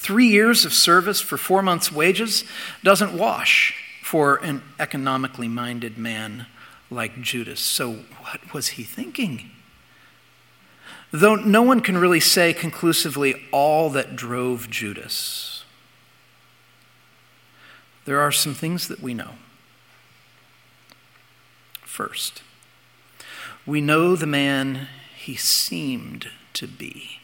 Three 0.03 0.27
years 0.27 0.65
of 0.65 0.73
service 0.73 1.21
for 1.21 1.37
four 1.37 1.61
months' 1.61 1.89
wages 1.89 2.43
doesn't 2.83 3.17
wash. 3.17 3.79
for 4.03 4.35
an 4.43 4.61
economically 4.77 5.47
minded 5.47 5.97
man 5.97 6.45
like 6.91 7.21
Judas. 7.21 7.61
So, 7.61 8.03
what 8.19 8.53
was 8.53 8.67
he 8.67 8.83
thinking? 8.83 9.49
Though 11.09 11.35
no 11.35 11.61
one 11.63 11.79
can 11.79 11.97
really 11.97 12.19
say 12.19 12.53
conclusively 12.53 13.41
all 13.51 13.89
that 13.91 14.17
drove 14.17 14.69
Judas, 14.69 15.63
there 18.03 18.19
are 18.19 18.31
some 18.31 18.53
things 18.53 18.89
that 18.89 18.99
we 18.99 19.13
know. 19.13 19.35
First, 21.81 22.43
we 23.65 23.79
know 23.79 24.17
the 24.17 24.27
man 24.27 24.89
he 25.15 25.37
seemed 25.37 26.27
to 26.53 26.67
be. 26.67 27.22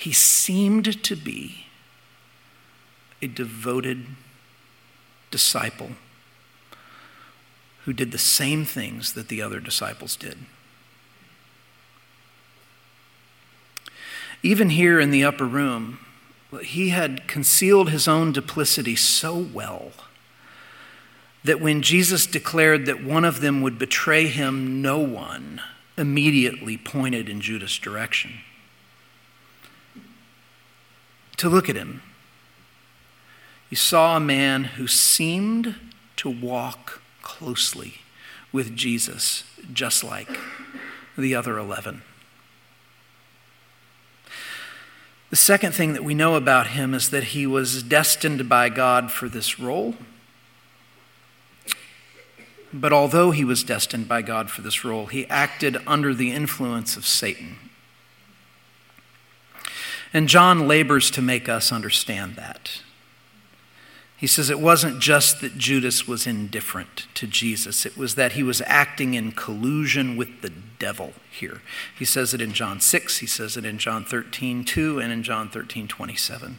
He 0.00 0.12
seemed 0.12 1.02
to 1.02 1.14
be 1.14 1.66
a 3.20 3.26
devoted 3.26 4.06
disciple 5.30 5.90
who 7.84 7.92
did 7.92 8.10
the 8.10 8.16
same 8.16 8.64
things 8.64 9.12
that 9.12 9.28
the 9.28 9.42
other 9.42 9.60
disciples 9.60 10.16
did. 10.16 10.38
Even 14.42 14.70
here 14.70 14.98
in 15.00 15.10
the 15.10 15.22
upper 15.22 15.44
room, 15.44 15.98
he 16.62 16.88
had 16.88 17.28
concealed 17.28 17.90
his 17.90 18.08
own 18.08 18.32
duplicity 18.32 18.96
so 18.96 19.36
well 19.36 19.92
that 21.44 21.60
when 21.60 21.82
Jesus 21.82 22.24
declared 22.24 22.86
that 22.86 23.04
one 23.04 23.26
of 23.26 23.42
them 23.42 23.60
would 23.60 23.78
betray 23.78 24.28
him, 24.28 24.80
no 24.80 24.98
one 24.98 25.60
immediately 25.98 26.78
pointed 26.78 27.28
in 27.28 27.42
Judas' 27.42 27.78
direction. 27.78 28.40
To 31.40 31.48
look 31.48 31.70
at 31.70 31.76
him, 31.76 32.02
you 33.70 33.76
saw 33.78 34.14
a 34.14 34.20
man 34.20 34.64
who 34.64 34.86
seemed 34.86 35.74
to 36.16 36.28
walk 36.28 37.00
closely 37.22 38.02
with 38.52 38.76
Jesus, 38.76 39.44
just 39.72 40.04
like 40.04 40.28
the 41.16 41.34
other 41.34 41.56
11. 41.56 42.02
The 45.30 45.36
second 45.36 45.72
thing 45.72 45.94
that 45.94 46.04
we 46.04 46.12
know 46.12 46.34
about 46.34 46.66
him 46.66 46.92
is 46.92 47.08
that 47.08 47.24
he 47.24 47.46
was 47.46 47.82
destined 47.82 48.46
by 48.46 48.68
God 48.68 49.10
for 49.10 49.26
this 49.26 49.58
role. 49.58 49.94
But 52.70 52.92
although 52.92 53.30
he 53.30 53.46
was 53.46 53.64
destined 53.64 54.08
by 54.08 54.20
God 54.20 54.50
for 54.50 54.60
this 54.60 54.84
role, 54.84 55.06
he 55.06 55.26
acted 55.28 55.78
under 55.86 56.12
the 56.12 56.32
influence 56.32 56.98
of 56.98 57.06
Satan. 57.06 57.69
And 60.12 60.28
John 60.28 60.66
labors 60.66 61.10
to 61.12 61.22
make 61.22 61.48
us 61.48 61.72
understand 61.72 62.36
that. 62.36 62.82
He 64.16 64.26
says 64.26 64.50
it 64.50 64.60
wasn't 64.60 65.00
just 65.00 65.40
that 65.40 65.56
Judas 65.56 66.06
was 66.06 66.26
indifferent 66.26 67.06
to 67.14 67.26
Jesus, 67.26 67.86
it 67.86 67.96
was 67.96 68.16
that 68.16 68.32
he 68.32 68.42
was 68.42 68.60
acting 68.66 69.14
in 69.14 69.32
collusion 69.32 70.14
with 70.14 70.42
the 70.42 70.52
devil 70.78 71.14
here. 71.30 71.62
He 71.98 72.04
says 72.04 72.34
it 72.34 72.40
in 72.42 72.52
John 72.52 72.80
6, 72.80 73.18
he 73.18 73.26
says 73.26 73.56
it 73.56 73.64
in 73.64 73.78
John 73.78 74.04
13, 74.04 74.64
2, 74.64 74.98
and 74.98 75.10
in 75.10 75.22
John 75.22 75.48
13, 75.48 75.88
27. 75.88 76.58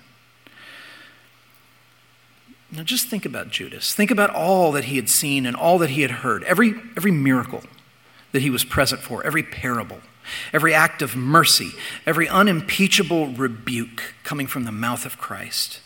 Now 2.71 2.83
just 2.83 3.09
think 3.09 3.25
about 3.25 3.49
Judas. 3.49 3.93
Think 3.93 4.09
about 4.09 4.29
all 4.31 4.71
that 4.71 4.85
he 4.85 4.95
had 4.95 5.09
seen 5.09 5.45
and 5.45 5.55
all 5.55 5.77
that 5.77 5.91
he 5.91 6.01
had 6.01 6.11
heard, 6.11 6.43
every, 6.45 6.73
every 6.97 7.11
miracle 7.11 7.63
that 8.31 8.41
he 8.41 8.49
was 8.49 8.63
present 8.63 9.01
for, 9.01 9.23
every 9.23 9.43
parable, 9.43 9.99
every 10.53 10.73
act 10.73 11.01
of 11.01 11.15
mercy, 11.15 11.71
every 12.05 12.27
unimpeachable 12.27 13.27
rebuke 13.27 14.15
coming 14.23 14.47
from 14.47 14.63
the 14.63 14.71
mouth 14.71 15.05
of 15.05 15.17
Christ. 15.17 15.79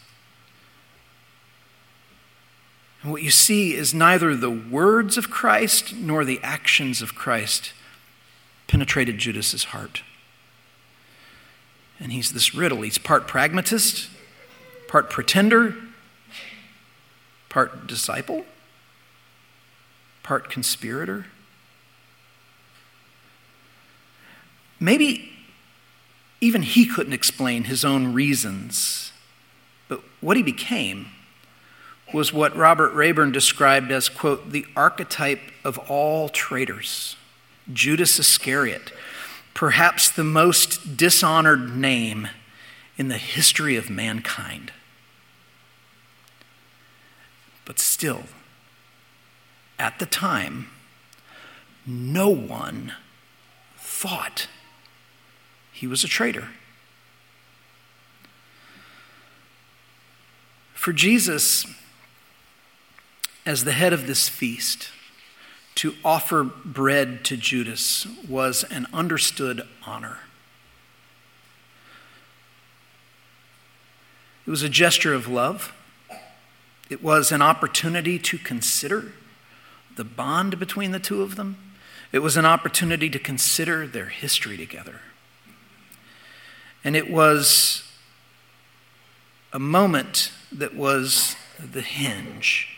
And 3.01 3.11
what 3.11 3.21
you 3.21 3.29
see 3.29 3.75
is 3.75 3.93
neither 3.93 4.35
the 4.35 4.49
words 4.49 5.17
of 5.17 5.29
Christ 5.29 5.95
nor 5.95 6.25
the 6.25 6.39
actions 6.41 7.03
of 7.03 7.13
Christ 7.13 7.73
penetrated 8.67 9.19
Judas's 9.19 9.65
heart. 9.65 10.01
And 11.99 12.11
he's 12.11 12.33
this 12.33 12.55
riddle. 12.55 12.81
He's 12.81 12.97
part 12.97 13.27
pragmatist, 13.27 14.09
part 14.87 15.09
pretender, 15.09 15.75
part 17.47 17.85
disciple, 17.87 18.45
part 20.23 20.49
conspirator. 20.49 21.27
Maybe 24.79 25.31
even 26.41 26.61
he 26.61 26.85
couldn't 26.85 27.13
explain 27.13 27.65
his 27.65 27.85
own 27.85 28.13
reasons, 28.13 29.11
but 29.87 30.01
what 30.21 30.37
he 30.37 30.43
became 30.43 31.07
was 32.13 32.31
what 32.31 32.55
Robert 32.55 32.93
Rayburn 32.93 33.31
described 33.31 33.91
as, 33.91 34.09
quote, 34.09 34.51
the 34.51 34.65
archetype 34.75 35.41
of 35.63 35.77
all 35.89 36.29
traitors, 36.29 37.15
Judas 37.71 38.19
Iscariot, 38.19 38.91
perhaps 39.53 40.09
the 40.09 40.23
most 40.23 40.97
dishonored 40.97 41.75
name 41.75 42.27
in 42.97 43.07
the 43.07 43.17
history 43.17 43.75
of 43.75 43.89
mankind. 43.89 44.71
But 47.65 47.79
still, 47.79 48.23
at 49.79 49.97
the 49.99 50.05
time, 50.05 50.67
no 51.87 52.29
one 52.29 52.93
thought 53.77 54.47
he 55.75 55.87
was 55.87 56.05
a 56.05 56.07
traitor. 56.07 56.47
For 60.73 60.93
Jesus, 60.93 61.65
as 63.45 63.65
the 63.65 63.73
head 63.73 63.91
of 63.91 64.07
this 64.07 64.29
feast, 64.29 64.89
to 65.75 65.95
offer 66.05 66.43
bread 66.43 67.25
to 67.25 67.35
Judas 67.35 68.07
was 68.25 68.63
an 68.63 68.87
understood 68.93 69.67
honor. 69.85 70.19
It 74.47 74.49
was 74.49 74.63
a 74.63 74.69
gesture 74.69 75.13
of 75.13 75.27
love. 75.27 75.73
It 76.89 77.03
was 77.03 77.33
an 77.33 77.41
opportunity 77.41 78.17
to 78.19 78.37
consider 78.37 79.11
the 79.97 80.05
bond 80.05 80.57
between 80.57 80.91
the 80.91 80.99
two 80.99 81.21
of 81.21 81.35
them. 81.35 81.57
It 82.13 82.19
was 82.19 82.37
an 82.37 82.45
opportunity 82.45 83.09
to 83.09 83.19
consider 83.19 83.85
their 83.85 84.05
history 84.05 84.55
together. 84.55 85.01
And 86.85 86.95
it 86.95 87.09
was 87.09 87.83
a 89.51 89.57
moment 89.57 90.31
that 90.51 90.75
was 90.75 91.35
the 91.59 91.81
hinge 91.81 92.69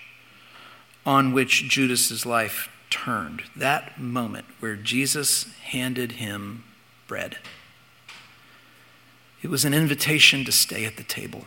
on 1.06 1.34
which 1.34 1.68
Judas's 1.68 2.26
life 2.26 2.70
turned. 2.90 3.44
That 3.54 4.00
moment 4.00 4.46
where 4.62 4.78
Jesus 4.78 5.44
handed 5.62 6.14
him 6.14 6.64
bread. 7.06 7.38
It 9.42 9.50
was 9.50 9.66
an 9.66 9.74
invitation 9.74 10.46
to 10.46 10.54
stay 10.54 10.86
at 10.86 10.96
the 10.96 11.04
table. 11.04 11.46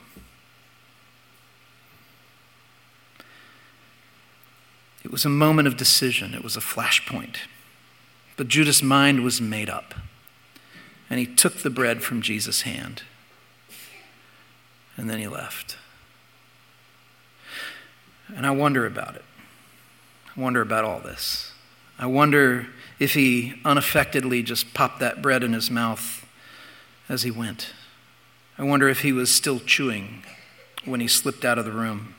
It 5.02 5.10
was 5.10 5.24
a 5.24 5.30
moment 5.30 5.66
of 5.66 5.78
decision, 5.78 6.34
it 6.34 6.44
was 6.44 6.56
a 6.56 6.60
flashpoint. 6.60 7.36
But 8.36 8.48
Judas' 8.48 8.82
mind 8.82 9.24
was 9.24 9.40
made 9.40 9.70
up. 9.70 9.94
And 11.10 11.18
he 11.18 11.26
took 11.26 11.56
the 11.56 11.70
bread 11.70 12.02
from 12.02 12.22
Jesus' 12.22 12.62
hand. 12.62 13.02
And 14.96 15.10
then 15.10 15.18
he 15.18 15.26
left. 15.28 15.76
And 18.34 18.46
I 18.46 18.52
wonder 18.52 18.86
about 18.86 19.16
it. 19.16 19.24
I 20.36 20.40
wonder 20.40 20.60
about 20.60 20.84
all 20.84 21.00
this. 21.00 21.52
I 21.98 22.06
wonder 22.06 22.68
if 22.98 23.14
he 23.14 23.54
unaffectedly 23.64 24.42
just 24.42 24.72
popped 24.72 25.00
that 25.00 25.20
bread 25.20 25.42
in 25.42 25.52
his 25.52 25.70
mouth 25.70 26.26
as 27.08 27.24
he 27.24 27.30
went. 27.30 27.72
I 28.56 28.62
wonder 28.62 28.88
if 28.88 29.00
he 29.00 29.12
was 29.12 29.34
still 29.34 29.58
chewing 29.58 30.22
when 30.84 31.00
he 31.00 31.08
slipped 31.08 31.44
out 31.44 31.58
of 31.58 31.64
the 31.64 31.72
room. 31.72 32.14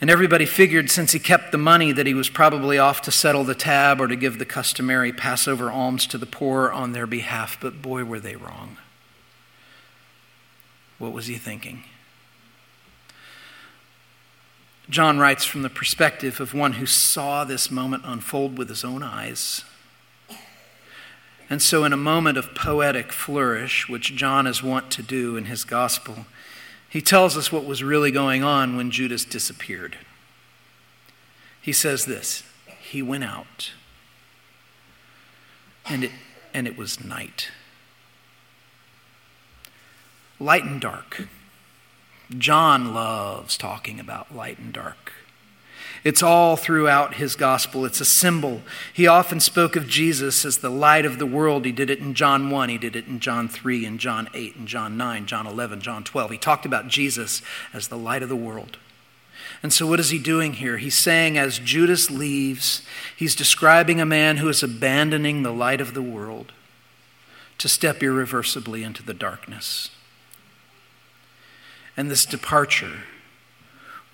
And 0.00 0.10
everybody 0.10 0.46
figured 0.46 0.90
since 0.90 1.12
he 1.12 1.18
kept 1.18 1.50
the 1.50 1.58
money 1.58 1.90
that 1.90 2.06
he 2.06 2.14
was 2.14 2.28
probably 2.28 2.78
off 2.78 3.02
to 3.02 3.10
settle 3.10 3.42
the 3.42 3.54
tab 3.54 4.00
or 4.00 4.06
to 4.06 4.14
give 4.14 4.38
the 4.38 4.44
customary 4.44 5.12
Passover 5.12 5.70
alms 5.70 6.06
to 6.06 6.18
the 6.18 6.26
poor 6.26 6.70
on 6.70 6.92
their 6.92 7.06
behalf. 7.06 7.58
But 7.60 7.82
boy, 7.82 8.04
were 8.04 8.20
they 8.20 8.36
wrong. 8.36 8.76
What 10.98 11.12
was 11.12 11.26
he 11.26 11.34
thinking? 11.34 11.82
John 14.88 15.18
writes 15.18 15.44
from 15.44 15.62
the 15.62 15.70
perspective 15.70 16.40
of 16.40 16.54
one 16.54 16.74
who 16.74 16.86
saw 16.86 17.44
this 17.44 17.70
moment 17.70 18.04
unfold 18.06 18.56
with 18.56 18.68
his 18.68 18.84
own 18.84 19.02
eyes. 19.02 19.64
And 21.50 21.60
so, 21.60 21.84
in 21.84 21.92
a 21.92 21.96
moment 21.96 22.38
of 22.38 22.54
poetic 22.54 23.12
flourish, 23.12 23.88
which 23.88 24.14
John 24.14 24.46
is 24.46 24.62
wont 24.62 24.90
to 24.92 25.02
do 25.02 25.36
in 25.36 25.46
his 25.46 25.64
gospel, 25.64 26.26
he 26.88 27.00
tells 27.00 27.36
us 27.36 27.52
what 27.52 27.64
was 27.64 27.82
really 27.82 28.10
going 28.10 28.42
on 28.42 28.76
when 28.76 28.90
Judas 28.90 29.24
disappeared. 29.24 29.98
He 31.60 31.72
says 31.72 32.06
this 32.06 32.42
He 32.80 33.02
went 33.02 33.24
out, 33.24 33.72
and 35.86 36.04
it, 36.04 36.12
and 36.54 36.66
it 36.66 36.76
was 36.76 37.04
night. 37.04 37.50
Light 40.40 40.64
and 40.64 40.80
dark 40.80 41.28
John 42.36 42.92
loves 42.92 43.56
talking 43.56 43.98
about 43.98 44.34
light 44.34 44.58
and 44.58 44.72
dark. 44.72 45.12
It's 46.08 46.22
all 46.22 46.56
throughout 46.56 47.16
his 47.16 47.36
gospel. 47.36 47.84
It's 47.84 48.00
a 48.00 48.04
symbol. 48.06 48.62
He 48.94 49.06
often 49.06 49.40
spoke 49.40 49.76
of 49.76 49.86
Jesus 49.86 50.42
as 50.46 50.56
the 50.56 50.70
light 50.70 51.04
of 51.04 51.18
the 51.18 51.26
world. 51.26 51.66
He 51.66 51.70
did 51.70 51.90
it 51.90 51.98
in 51.98 52.14
John 52.14 52.48
1, 52.48 52.70
he 52.70 52.78
did 52.78 52.96
it 52.96 53.06
in 53.06 53.20
John 53.20 53.46
3, 53.46 53.84
in 53.84 53.98
John 53.98 54.26
8, 54.32 54.56
in 54.56 54.66
John 54.66 54.96
9, 54.96 55.26
John 55.26 55.46
11, 55.46 55.82
John 55.82 56.04
12. 56.04 56.30
He 56.30 56.38
talked 56.38 56.64
about 56.64 56.88
Jesus 56.88 57.42
as 57.74 57.88
the 57.88 57.98
light 57.98 58.22
of 58.22 58.30
the 58.30 58.36
world. 58.36 58.78
And 59.62 59.70
so, 59.70 59.86
what 59.86 60.00
is 60.00 60.08
he 60.08 60.18
doing 60.18 60.54
here? 60.54 60.78
He's 60.78 60.96
saying, 60.96 61.36
as 61.36 61.58
Judas 61.58 62.10
leaves, 62.10 62.80
he's 63.14 63.36
describing 63.36 64.00
a 64.00 64.06
man 64.06 64.38
who 64.38 64.48
is 64.48 64.62
abandoning 64.62 65.42
the 65.42 65.52
light 65.52 65.82
of 65.82 65.92
the 65.92 66.00
world 66.00 66.52
to 67.58 67.68
step 67.68 68.02
irreversibly 68.02 68.82
into 68.82 69.02
the 69.02 69.12
darkness. 69.12 69.90
And 71.98 72.10
this 72.10 72.24
departure 72.24 73.02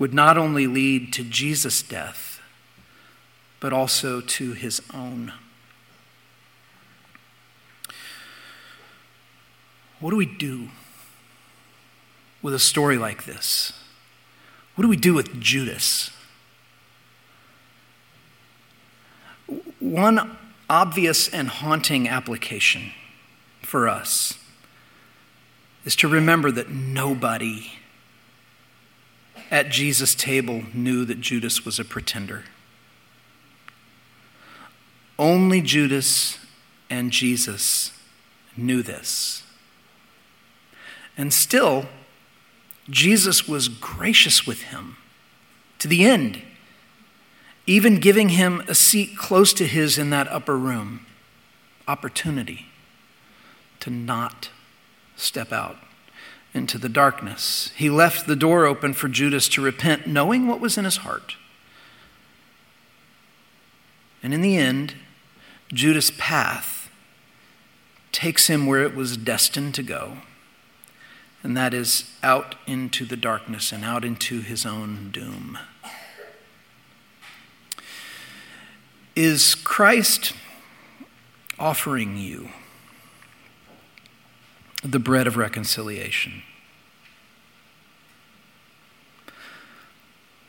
would 0.04 0.12
not 0.12 0.36
only 0.36 0.66
lead 0.66 1.14
to 1.14 1.24
Jesus' 1.24 1.80
death, 1.80 2.38
but 3.58 3.72
also 3.72 4.20
to 4.20 4.52
his 4.52 4.82
own. 4.92 5.32
What 10.00 10.10
do 10.10 10.16
we 10.16 10.26
do 10.26 10.68
with 12.42 12.52
a 12.52 12.58
story 12.58 12.98
like 12.98 13.24
this? 13.24 13.72
What 14.74 14.82
do 14.82 14.88
we 14.88 14.98
do 14.98 15.14
with 15.14 15.40
Judas? 15.40 16.10
One 19.80 20.36
obvious 20.68 21.28
and 21.30 21.48
haunting 21.48 22.10
application 22.10 22.92
for 23.62 23.88
us 23.88 24.38
is 25.86 25.96
to 25.96 26.08
remember 26.08 26.50
that 26.50 26.68
nobody 26.68 27.72
at 29.54 29.68
Jesus' 29.68 30.16
table 30.16 30.64
knew 30.74 31.04
that 31.04 31.20
Judas 31.20 31.64
was 31.64 31.78
a 31.78 31.84
pretender. 31.84 32.42
Only 35.16 35.60
Judas 35.60 36.40
and 36.90 37.12
Jesus 37.12 37.96
knew 38.56 38.82
this. 38.82 39.44
And 41.16 41.32
still, 41.32 41.86
Jesus 42.90 43.46
was 43.46 43.68
gracious 43.68 44.44
with 44.44 44.62
him 44.62 44.96
to 45.78 45.86
the 45.86 46.04
end, 46.04 46.42
even 47.64 48.00
giving 48.00 48.30
him 48.30 48.60
a 48.66 48.74
seat 48.74 49.16
close 49.16 49.52
to 49.52 49.68
his 49.68 49.96
in 49.98 50.10
that 50.10 50.26
upper 50.32 50.58
room. 50.58 51.06
Opportunity 51.86 52.66
to 53.78 53.88
not 53.88 54.50
step 55.14 55.52
out 55.52 55.76
into 56.54 56.78
the 56.78 56.88
darkness. 56.88 57.72
He 57.76 57.90
left 57.90 58.26
the 58.26 58.36
door 58.36 58.64
open 58.64 58.94
for 58.94 59.08
Judas 59.08 59.48
to 59.50 59.62
repent, 59.62 60.06
knowing 60.06 60.46
what 60.46 60.60
was 60.60 60.78
in 60.78 60.84
his 60.84 60.98
heart. 60.98 61.36
And 64.22 64.32
in 64.32 64.40
the 64.40 64.56
end, 64.56 64.94
Judas' 65.72 66.12
path 66.16 66.90
takes 68.12 68.46
him 68.46 68.66
where 68.66 68.82
it 68.82 68.94
was 68.94 69.16
destined 69.16 69.74
to 69.74 69.82
go, 69.82 70.18
and 71.42 71.56
that 71.56 71.74
is 71.74 72.10
out 72.22 72.54
into 72.66 73.04
the 73.04 73.16
darkness 73.16 73.72
and 73.72 73.84
out 73.84 74.04
into 74.04 74.40
his 74.40 74.64
own 74.64 75.10
doom. 75.10 75.58
Is 79.16 79.54
Christ 79.54 80.32
offering 81.58 82.16
you 82.16 82.50
the 84.84 84.98
bread 84.98 85.26
of 85.26 85.36
reconciliation. 85.36 86.42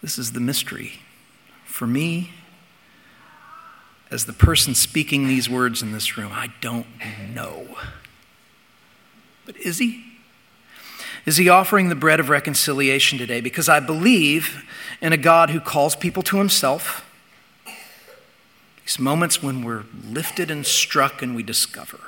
This 0.02 0.19
is 0.19 0.34
the 0.34 0.39
mystery. 0.39 1.00
For 1.65 1.88
me, 1.88 2.32
as 4.12 4.26
the 4.26 4.34
person 4.34 4.76
speaking 4.76 5.28
these 5.28 5.50
words 5.50 5.82
in 5.82 5.93
this 5.93 6.17
room, 6.17 6.32
I 6.34 6.54
don't 6.62 6.86
know. 7.34 7.78
But 9.45 9.58
is 9.58 9.80
he? 9.80 10.04
Is 11.26 11.38
he 11.38 11.50
offering 11.50 11.89
the 11.89 11.95
bread 11.95 12.19
of 12.19 12.30
reconciliation 12.30 13.17
today? 13.17 13.41
Because 13.41 13.67
I 13.67 13.80
believe 13.80 14.63
in 15.02 15.12
a 15.12 15.17
God 15.17 15.50
who 15.50 15.60
calls 15.60 15.95
people 15.95 16.21
to 16.24 16.38
himself. 16.38 17.10
These 18.86 19.00
moments 19.00 19.41
when 19.41 19.63
we're 19.63 19.86
lifted 20.08 20.52
and 20.52 20.65
struck 20.65 21.24
and 21.24 21.36
we 21.36 21.41
discover 21.41 22.00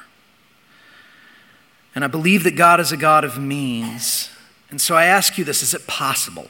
and 1.95 2.04
I 2.04 2.08
believe 2.08 2.43
that 2.43 2.56
God 2.56 2.80
is 2.80 2.91
a 2.91 2.97
God 2.97 3.23
of 3.23 3.38
means. 3.38 4.30
And 4.69 4.80
so 4.80 4.95
I 4.95 5.06
ask 5.06 5.38
you 5.38 5.43
this 5.43 5.63
is 5.63 5.73
it 5.73 5.88
possible 5.88 6.50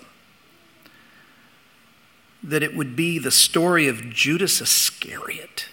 that 2.44 2.64
it 2.64 2.76
would 2.76 2.96
be 2.96 3.20
the 3.20 3.32
story 3.32 3.88
of 3.88 4.10
Judas 4.10 4.62
Iscariot 4.62 5.68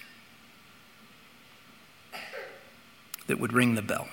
that 3.27 3.39
would 3.39 3.53
ring 3.53 3.75
the 3.75 3.83
bell? 3.83 4.09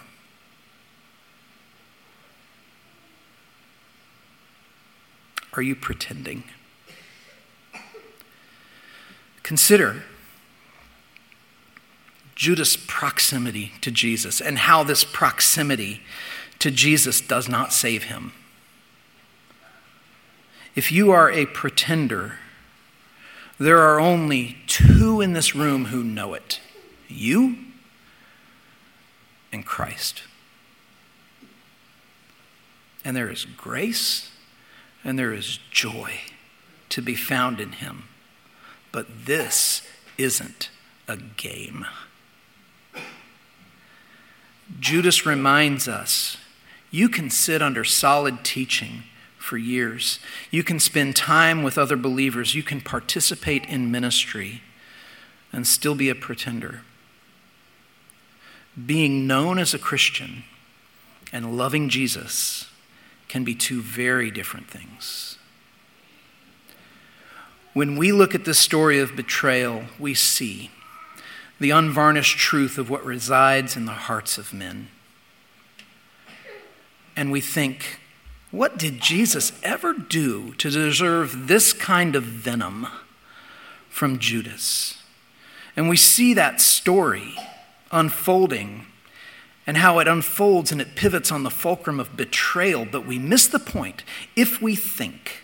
Are 5.53 5.61
you 5.61 5.75
pretending? 5.75 6.45
Consider 9.43 10.03
Judas' 12.41 12.75
proximity 12.75 13.71
to 13.81 13.91
Jesus 13.91 14.41
and 14.41 14.57
how 14.57 14.81
this 14.81 15.03
proximity 15.03 16.01
to 16.57 16.71
Jesus 16.71 17.21
does 17.21 17.47
not 17.47 17.71
save 17.71 18.05
him. 18.05 18.33
If 20.73 20.91
you 20.91 21.11
are 21.11 21.29
a 21.31 21.45
pretender, 21.45 22.39
there 23.59 23.77
are 23.77 23.99
only 23.99 24.57
two 24.65 25.21
in 25.21 25.33
this 25.33 25.53
room 25.53 25.85
who 25.85 26.03
know 26.03 26.33
it 26.33 26.59
you 27.07 27.57
and 29.51 29.63
Christ. 29.63 30.23
And 33.05 33.15
there 33.15 33.29
is 33.29 33.45
grace 33.45 34.31
and 35.03 35.19
there 35.19 35.31
is 35.31 35.59
joy 35.69 36.21
to 36.89 37.03
be 37.03 37.13
found 37.13 37.59
in 37.59 37.73
him. 37.73 38.05
But 38.91 39.27
this 39.27 39.83
isn't 40.17 40.71
a 41.07 41.17
game. 41.17 41.85
Judas 44.79 45.25
reminds 45.25 45.87
us 45.87 46.37
you 46.91 47.07
can 47.07 47.29
sit 47.29 47.61
under 47.61 47.83
solid 47.83 48.43
teaching 48.43 49.03
for 49.37 49.57
years. 49.57 50.19
You 50.51 50.63
can 50.63 50.79
spend 50.79 51.15
time 51.15 51.63
with 51.63 51.77
other 51.77 51.95
believers. 51.95 52.53
You 52.53 52.63
can 52.63 52.81
participate 52.81 53.65
in 53.65 53.91
ministry 53.91 54.61
and 55.51 55.65
still 55.65 55.95
be 55.95 56.09
a 56.09 56.15
pretender. 56.15 56.81
Being 58.85 59.27
known 59.27 59.57
as 59.57 59.73
a 59.73 59.79
Christian 59.79 60.43
and 61.33 61.57
loving 61.57 61.89
Jesus 61.89 62.69
can 63.27 63.43
be 63.43 63.55
two 63.55 63.81
very 63.81 64.29
different 64.31 64.69
things. 64.69 65.37
When 67.73 67.95
we 67.95 68.11
look 68.11 68.35
at 68.35 68.43
the 68.43 68.53
story 68.53 68.99
of 68.99 69.15
betrayal, 69.15 69.85
we 69.97 70.13
see 70.13 70.71
the 71.61 71.69
unvarnished 71.69 72.39
truth 72.39 72.79
of 72.79 72.89
what 72.89 73.05
resides 73.05 73.77
in 73.77 73.85
the 73.85 73.91
hearts 73.91 74.39
of 74.39 74.51
men. 74.51 74.87
And 77.15 77.31
we 77.31 77.39
think, 77.39 77.99
what 78.49 78.79
did 78.79 78.99
Jesus 78.99 79.51
ever 79.61 79.93
do 79.93 80.55
to 80.55 80.71
deserve 80.71 81.47
this 81.47 81.71
kind 81.71 82.15
of 82.15 82.23
venom 82.23 82.87
from 83.89 84.17
Judas? 84.17 85.03
And 85.75 85.87
we 85.87 85.97
see 85.97 86.33
that 86.33 86.59
story 86.59 87.35
unfolding 87.91 88.87
and 89.67 89.77
how 89.77 89.99
it 89.99 90.07
unfolds 90.07 90.71
and 90.71 90.81
it 90.81 90.95
pivots 90.95 91.31
on 91.31 91.43
the 91.43 91.51
fulcrum 91.51 91.99
of 91.99 92.17
betrayal, 92.17 92.85
but 92.91 93.05
we 93.05 93.19
miss 93.19 93.45
the 93.45 93.59
point 93.59 94.03
if 94.35 94.63
we 94.63 94.75
think 94.75 95.43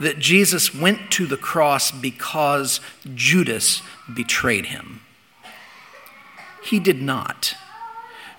that 0.00 0.18
Jesus 0.18 0.74
went 0.74 1.10
to 1.10 1.26
the 1.26 1.36
cross 1.36 1.90
because 1.90 2.80
Judas 3.14 3.82
betrayed 4.14 4.66
him. 4.66 5.02
He 6.62 6.78
did 6.78 7.00
not. 7.00 7.54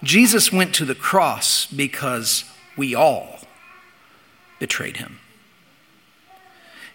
Jesus 0.03 0.51
went 0.51 0.73
to 0.75 0.86
the 0.86 0.95
cross 0.95 1.65
because 1.67 2.45
we 2.75 2.95
all 2.95 3.39
betrayed 4.60 4.97
him. 4.97 5.19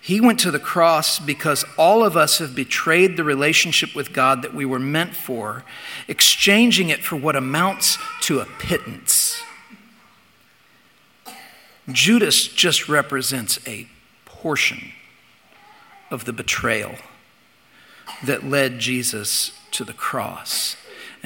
He 0.01 0.21
went 0.21 0.39
to 0.41 0.53
the 0.53 0.61
cross 0.61 1.19
because 1.19 1.65
all 1.77 2.05
of 2.05 2.17
us 2.17 2.39
have 2.39 2.55
betrayed 2.55 3.17
the 3.17 3.25
relationship 3.25 3.95
with 3.95 4.13
God 4.13 4.43
that 4.43 4.55
we 4.55 4.65
were 4.65 4.79
meant 4.79 5.17
for, 5.17 5.65
exchanging 6.07 6.91
it 6.91 7.03
for 7.03 7.17
what 7.17 7.35
amounts 7.35 7.99
to 8.23 8.39
a 8.39 8.45
pittance. 8.45 9.43
Judas 11.91 12.47
just 12.47 12.89
represents 12.89 13.59
a 13.67 13.89
portion 14.25 14.93
of 16.09 16.25
the 16.25 16.33
betrayal 16.33 16.95
that 18.25 18.45
led 18.45 18.79
Jesus 18.79 19.53
to 19.73 19.83
the 19.83 19.93
cross. 19.93 20.77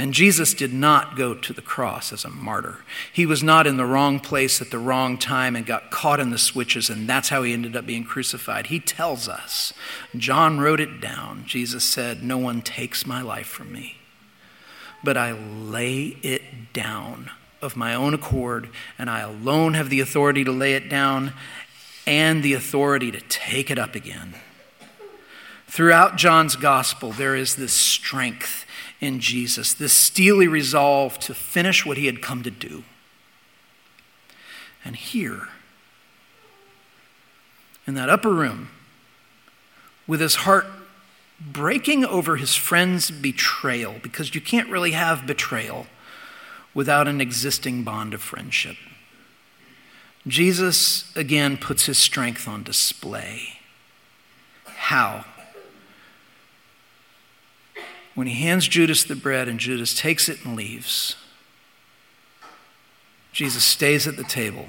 And 0.00 0.14
Jesus 0.14 0.54
did 0.54 0.72
not 0.72 1.14
go 1.14 1.34
to 1.34 1.52
the 1.52 1.60
cross 1.60 2.10
as 2.10 2.24
a 2.24 2.30
martyr. 2.30 2.78
He 3.12 3.26
was 3.26 3.42
not 3.42 3.66
in 3.66 3.76
the 3.76 3.84
wrong 3.84 4.18
place 4.18 4.62
at 4.62 4.70
the 4.70 4.78
wrong 4.78 5.18
time 5.18 5.54
and 5.54 5.66
got 5.66 5.90
caught 5.90 6.20
in 6.20 6.30
the 6.30 6.38
switches, 6.38 6.88
and 6.88 7.06
that's 7.06 7.28
how 7.28 7.42
he 7.42 7.52
ended 7.52 7.76
up 7.76 7.84
being 7.84 8.04
crucified. 8.04 8.68
He 8.68 8.80
tells 8.80 9.28
us, 9.28 9.74
John 10.16 10.58
wrote 10.58 10.80
it 10.80 11.02
down. 11.02 11.44
Jesus 11.44 11.84
said, 11.84 12.22
No 12.22 12.38
one 12.38 12.62
takes 12.62 13.04
my 13.04 13.20
life 13.20 13.46
from 13.46 13.74
me, 13.74 13.98
but 15.04 15.18
I 15.18 15.32
lay 15.32 16.16
it 16.22 16.72
down 16.72 17.30
of 17.60 17.76
my 17.76 17.94
own 17.94 18.14
accord, 18.14 18.70
and 18.98 19.10
I 19.10 19.20
alone 19.20 19.74
have 19.74 19.90
the 19.90 20.00
authority 20.00 20.44
to 20.44 20.50
lay 20.50 20.72
it 20.72 20.88
down 20.88 21.34
and 22.06 22.42
the 22.42 22.54
authority 22.54 23.10
to 23.10 23.20
take 23.20 23.70
it 23.70 23.78
up 23.78 23.94
again. 23.94 24.34
Throughout 25.68 26.16
John's 26.16 26.56
gospel, 26.56 27.12
there 27.12 27.36
is 27.36 27.56
this 27.56 27.74
strength 27.74 28.64
in 29.00 29.18
Jesus, 29.18 29.72
this 29.72 29.92
steely 29.92 30.46
resolve 30.46 31.18
to 31.20 31.34
finish 31.34 31.86
what 31.86 31.96
he 31.96 32.06
had 32.06 32.20
come 32.20 32.42
to 32.42 32.50
do. 32.50 32.84
And 34.84 34.96
here, 34.96 35.48
in 37.86 37.94
that 37.94 38.10
upper 38.10 38.32
room, 38.32 38.70
with 40.06 40.20
his 40.20 40.36
heart 40.36 40.66
breaking 41.40 42.04
over 42.04 42.36
his 42.36 42.54
friend's 42.54 43.10
betrayal, 43.10 43.96
because 44.02 44.34
you 44.34 44.40
can't 44.40 44.68
really 44.68 44.90
have 44.90 45.26
betrayal 45.26 45.86
without 46.74 47.08
an 47.08 47.20
existing 47.20 47.82
bond 47.82 48.12
of 48.12 48.20
friendship. 48.20 48.76
Jesus 50.26 51.10
again 51.16 51.56
puts 51.56 51.86
his 51.86 51.96
strength 51.96 52.46
on 52.46 52.62
display. 52.62 53.60
How? 54.66 55.24
When 58.20 58.26
he 58.26 58.34
hands 58.34 58.68
Judas 58.68 59.02
the 59.02 59.16
bread 59.16 59.48
and 59.48 59.58
Judas 59.58 59.98
takes 59.98 60.28
it 60.28 60.44
and 60.44 60.54
leaves, 60.54 61.16
Jesus 63.32 63.64
stays 63.64 64.06
at 64.06 64.18
the 64.18 64.24
table 64.24 64.66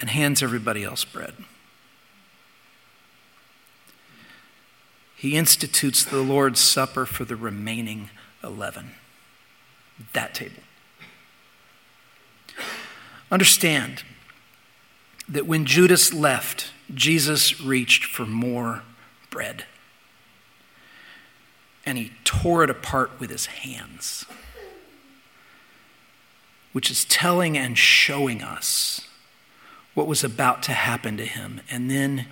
and 0.00 0.10
hands 0.10 0.42
everybody 0.42 0.82
else 0.82 1.04
bread. 1.04 1.34
He 5.14 5.36
institutes 5.36 6.02
the 6.04 6.22
Lord's 6.22 6.58
Supper 6.58 7.06
for 7.06 7.24
the 7.24 7.36
remaining 7.36 8.10
11. 8.42 8.94
That 10.12 10.34
table. 10.34 10.64
Understand 13.30 14.02
that 15.28 15.46
when 15.46 15.66
Judas 15.66 16.12
left, 16.12 16.72
Jesus 16.92 17.60
reached 17.60 18.04
for 18.04 18.26
more 18.26 18.82
bread. 19.30 19.64
And 21.86 21.96
he 21.96 22.12
tore 22.24 22.62
it 22.62 22.70
apart 22.70 23.18
with 23.18 23.30
his 23.30 23.46
hands, 23.46 24.26
which 26.72 26.90
is 26.90 27.04
telling 27.04 27.56
and 27.56 27.78
showing 27.78 28.42
us 28.42 29.08
what 29.94 30.06
was 30.06 30.22
about 30.22 30.62
to 30.64 30.72
happen 30.72 31.16
to 31.16 31.24
him. 31.24 31.60
And 31.70 31.90
then 31.90 32.26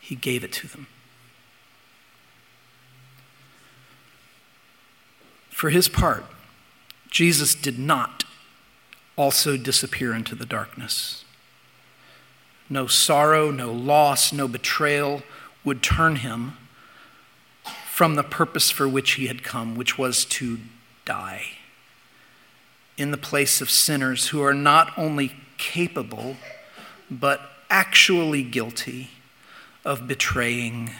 he 0.00 0.14
gave 0.14 0.44
it 0.44 0.52
to 0.52 0.66
them. 0.66 0.88
For 5.50 5.70
his 5.70 5.88
part, 5.88 6.24
Jesus 7.08 7.54
did 7.54 7.78
not 7.78 8.24
also 9.16 9.56
disappear 9.56 10.12
into 10.12 10.34
the 10.34 10.44
darkness. 10.44 11.23
No 12.68 12.86
sorrow, 12.86 13.50
no 13.50 13.70
loss, 13.70 14.32
no 14.32 14.48
betrayal 14.48 15.22
would 15.64 15.82
turn 15.82 16.16
him 16.16 16.56
from 17.90 18.14
the 18.16 18.22
purpose 18.22 18.70
for 18.70 18.88
which 18.88 19.12
he 19.12 19.26
had 19.26 19.42
come, 19.42 19.74
which 19.74 19.96
was 19.98 20.24
to 20.24 20.58
die 21.04 21.44
in 22.96 23.10
the 23.10 23.16
place 23.16 23.60
of 23.60 23.70
sinners 23.70 24.28
who 24.28 24.42
are 24.42 24.54
not 24.54 24.96
only 24.96 25.34
capable, 25.58 26.36
but 27.10 27.40
actually 27.70 28.42
guilty 28.42 29.10
of 29.84 30.06
betraying 30.06 30.90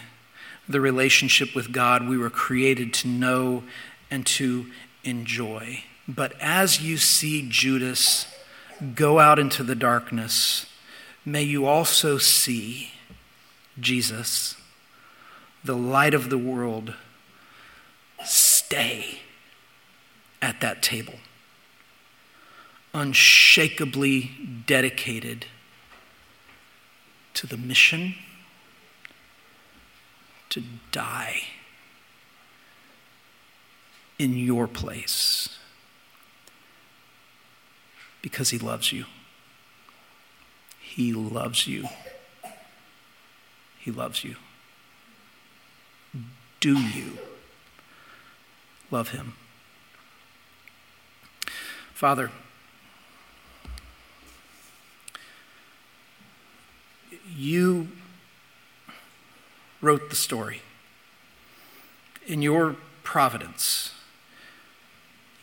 the 0.68 0.81
relationship 0.81 1.55
with 1.55 1.72
God 1.72 2.09
we 2.09 2.18
were 2.18 2.31
created 2.31 2.92
to 2.94 3.09
know 3.09 3.62
and 4.11 4.27
to 4.27 4.66
enjoy. 5.05 5.85
But 6.09 6.35
as 6.40 6.81
you 6.81 6.96
see 6.96 7.46
Judas 7.48 8.27
go 8.94 9.18
out 9.18 9.38
into 9.38 9.62
the 9.62 9.74
darkness, 9.74 10.66
may 11.25 11.43
you 11.43 11.67
also 11.67 12.19
see 12.19 12.93
Jesus, 13.81 14.57
the 15.65 15.77
light 15.77 16.15
of 16.15 16.31
the 16.31 16.39
world, 16.39 16.95
stay 18.25 19.21
at 20.41 20.61
that 20.61 20.83
table, 20.83 21.15
unshakably 22.93 24.31
dedicated 24.67 25.47
to 27.33 27.47
the 27.47 27.57
mission 27.57 28.15
to 30.51 30.63
die 30.93 31.41
in 34.19 34.37
your 34.37 34.69
place 34.69 35.59
because 38.23 38.51
he 38.51 38.59
loves 38.59 38.93
you. 38.93 39.05
He 40.94 41.12
loves 41.12 41.66
you. 41.66 41.88
He 43.80 43.90
loves 43.90 44.22
you. 44.22 44.37
Do 46.61 46.78
you 46.78 47.18
love 48.92 49.09
him? 49.09 49.33
Father, 51.92 52.30
you 57.37 57.88
wrote 59.80 60.11
the 60.11 60.16
story. 60.16 60.62
In 62.24 62.40
your 62.40 62.76
providence, 63.02 63.94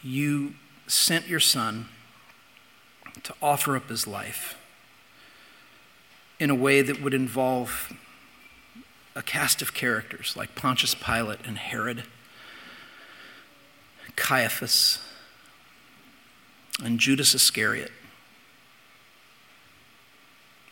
you 0.02 0.54
sent 0.88 1.28
your 1.28 1.42
son 1.42 1.90
to 3.24 3.34
offer 3.42 3.76
up 3.76 3.90
his 3.90 4.08
life 4.08 4.56
in 6.42 6.50
a 6.50 6.56
way 6.56 6.82
that 6.82 7.00
would 7.00 7.14
involve 7.14 7.94
a 9.16 9.22
cast 9.22 9.62
of 9.62 9.76
characters 9.76 10.34
like 10.36 10.56
Pontius 10.56 10.96
Pilate 10.96 11.38
and 11.46 11.56
Herod, 11.56 12.04
Caiaphas, 14.16 14.98
and 16.84 17.00
Judas 17.00 17.36
Iscariot, 17.36 17.92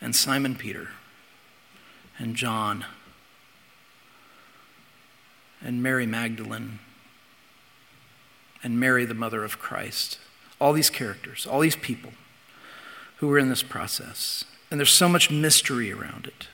and 0.01 0.15
Simon 0.15 0.55
Peter, 0.55 0.87
and 2.17 2.35
John, 2.35 2.83
and 5.61 5.83
Mary 5.83 6.07
Magdalene, 6.07 6.79
and 8.63 8.79
Mary, 8.79 9.05
the 9.05 9.13
mother 9.13 9.43
of 9.43 9.59
Christ. 9.59 10.17
All 10.59 10.73
these 10.73 10.89
characters, 10.89 11.45
all 11.45 11.59
these 11.59 11.75
people 11.75 12.13
who 13.17 13.27
were 13.27 13.37
in 13.37 13.49
this 13.49 13.61
process. 13.61 14.45
And 14.69 14.79
there's 14.79 14.91
so 14.91 15.09
much 15.09 15.31
mystery 15.31 15.91
around 15.91 16.27
it. 16.27 16.47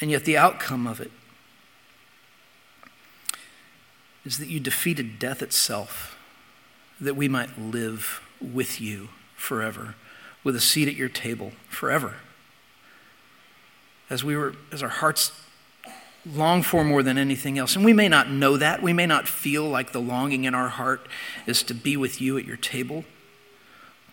And 0.00 0.10
yet, 0.10 0.24
the 0.24 0.36
outcome 0.36 0.86
of 0.86 1.00
it 1.00 1.10
is 4.24 4.38
that 4.38 4.48
you 4.48 4.60
defeated 4.60 5.18
death 5.18 5.40
itself, 5.40 6.18
that 7.00 7.14
we 7.14 7.28
might 7.28 7.58
live 7.58 8.20
with 8.40 8.80
you 8.80 9.08
forever, 9.34 9.94
with 10.44 10.54
a 10.54 10.60
seat 10.60 10.88
at 10.88 10.94
your 10.94 11.08
table 11.08 11.52
forever. 11.68 12.16
As 14.10 14.22
we 14.22 14.36
were, 14.36 14.54
as 14.70 14.82
our 14.82 14.88
hearts 14.88 15.32
long 16.26 16.62
for 16.62 16.84
more 16.84 17.02
than 17.02 17.16
anything 17.16 17.58
else. 17.58 17.76
And 17.76 17.84
we 17.84 17.92
may 17.92 18.08
not 18.08 18.30
know 18.30 18.56
that. 18.56 18.82
We 18.82 18.92
may 18.92 19.06
not 19.06 19.28
feel 19.28 19.64
like 19.64 19.92
the 19.92 20.00
longing 20.00 20.44
in 20.44 20.54
our 20.54 20.68
heart 20.68 21.08
is 21.46 21.62
to 21.64 21.74
be 21.74 21.96
with 21.96 22.20
you 22.20 22.36
at 22.36 22.44
your 22.44 22.56
table. 22.56 23.04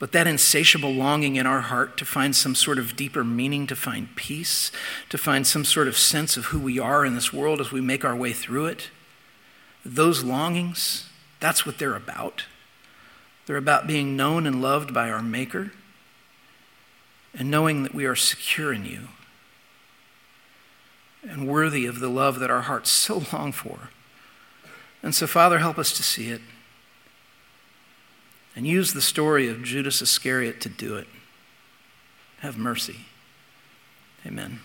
But 0.03 0.11
that 0.11 0.27
insatiable 0.27 0.91
longing 0.91 1.37
in 1.37 1.47
our 1.47 1.61
heart 1.61 1.95
to 1.95 2.03
find 2.03 2.35
some 2.35 2.55
sort 2.55 2.77
of 2.77 2.97
deeper 2.97 3.23
meaning, 3.23 3.65
to 3.67 3.75
find 3.77 4.13
peace, 4.17 4.69
to 5.07 5.17
find 5.17 5.47
some 5.47 5.63
sort 5.63 5.87
of 5.87 5.97
sense 5.97 6.35
of 6.35 6.47
who 6.47 6.59
we 6.59 6.77
are 6.77 7.05
in 7.05 7.15
this 7.15 7.31
world 7.31 7.61
as 7.61 7.71
we 7.71 7.79
make 7.79 8.03
our 8.03 8.13
way 8.13 8.33
through 8.33 8.65
it, 8.65 8.89
those 9.85 10.21
longings, 10.21 11.07
that's 11.39 11.65
what 11.65 11.77
they're 11.77 11.95
about. 11.95 12.43
They're 13.45 13.55
about 13.55 13.87
being 13.87 14.17
known 14.17 14.45
and 14.45 14.61
loved 14.61 14.93
by 14.93 15.09
our 15.09 15.21
Maker 15.21 15.71
and 17.33 17.49
knowing 17.49 17.83
that 17.83 17.95
we 17.95 18.03
are 18.03 18.13
secure 18.13 18.73
in 18.73 18.83
you 18.83 19.07
and 21.21 21.47
worthy 21.47 21.85
of 21.85 22.01
the 22.01 22.09
love 22.09 22.39
that 22.39 22.51
our 22.51 22.63
hearts 22.63 22.91
so 22.91 23.23
long 23.31 23.53
for. 23.53 23.87
And 25.01 25.15
so, 25.15 25.27
Father, 25.27 25.59
help 25.59 25.77
us 25.77 25.93
to 25.93 26.03
see 26.03 26.27
it 26.27 26.41
and 28.55 28.67
use 28.67 28.93
the 28.93 29.01
story 29.01 29.49
of 29.49 29.63
Judas 29.63 30.01
Iscariot 30.01 30.61
to 30.61 30.69
do 30.69 30.95
it. 30.95 31.07
Have 32.39 32.57
mercy. 32.57 33.05
Amen. 34.25 34.59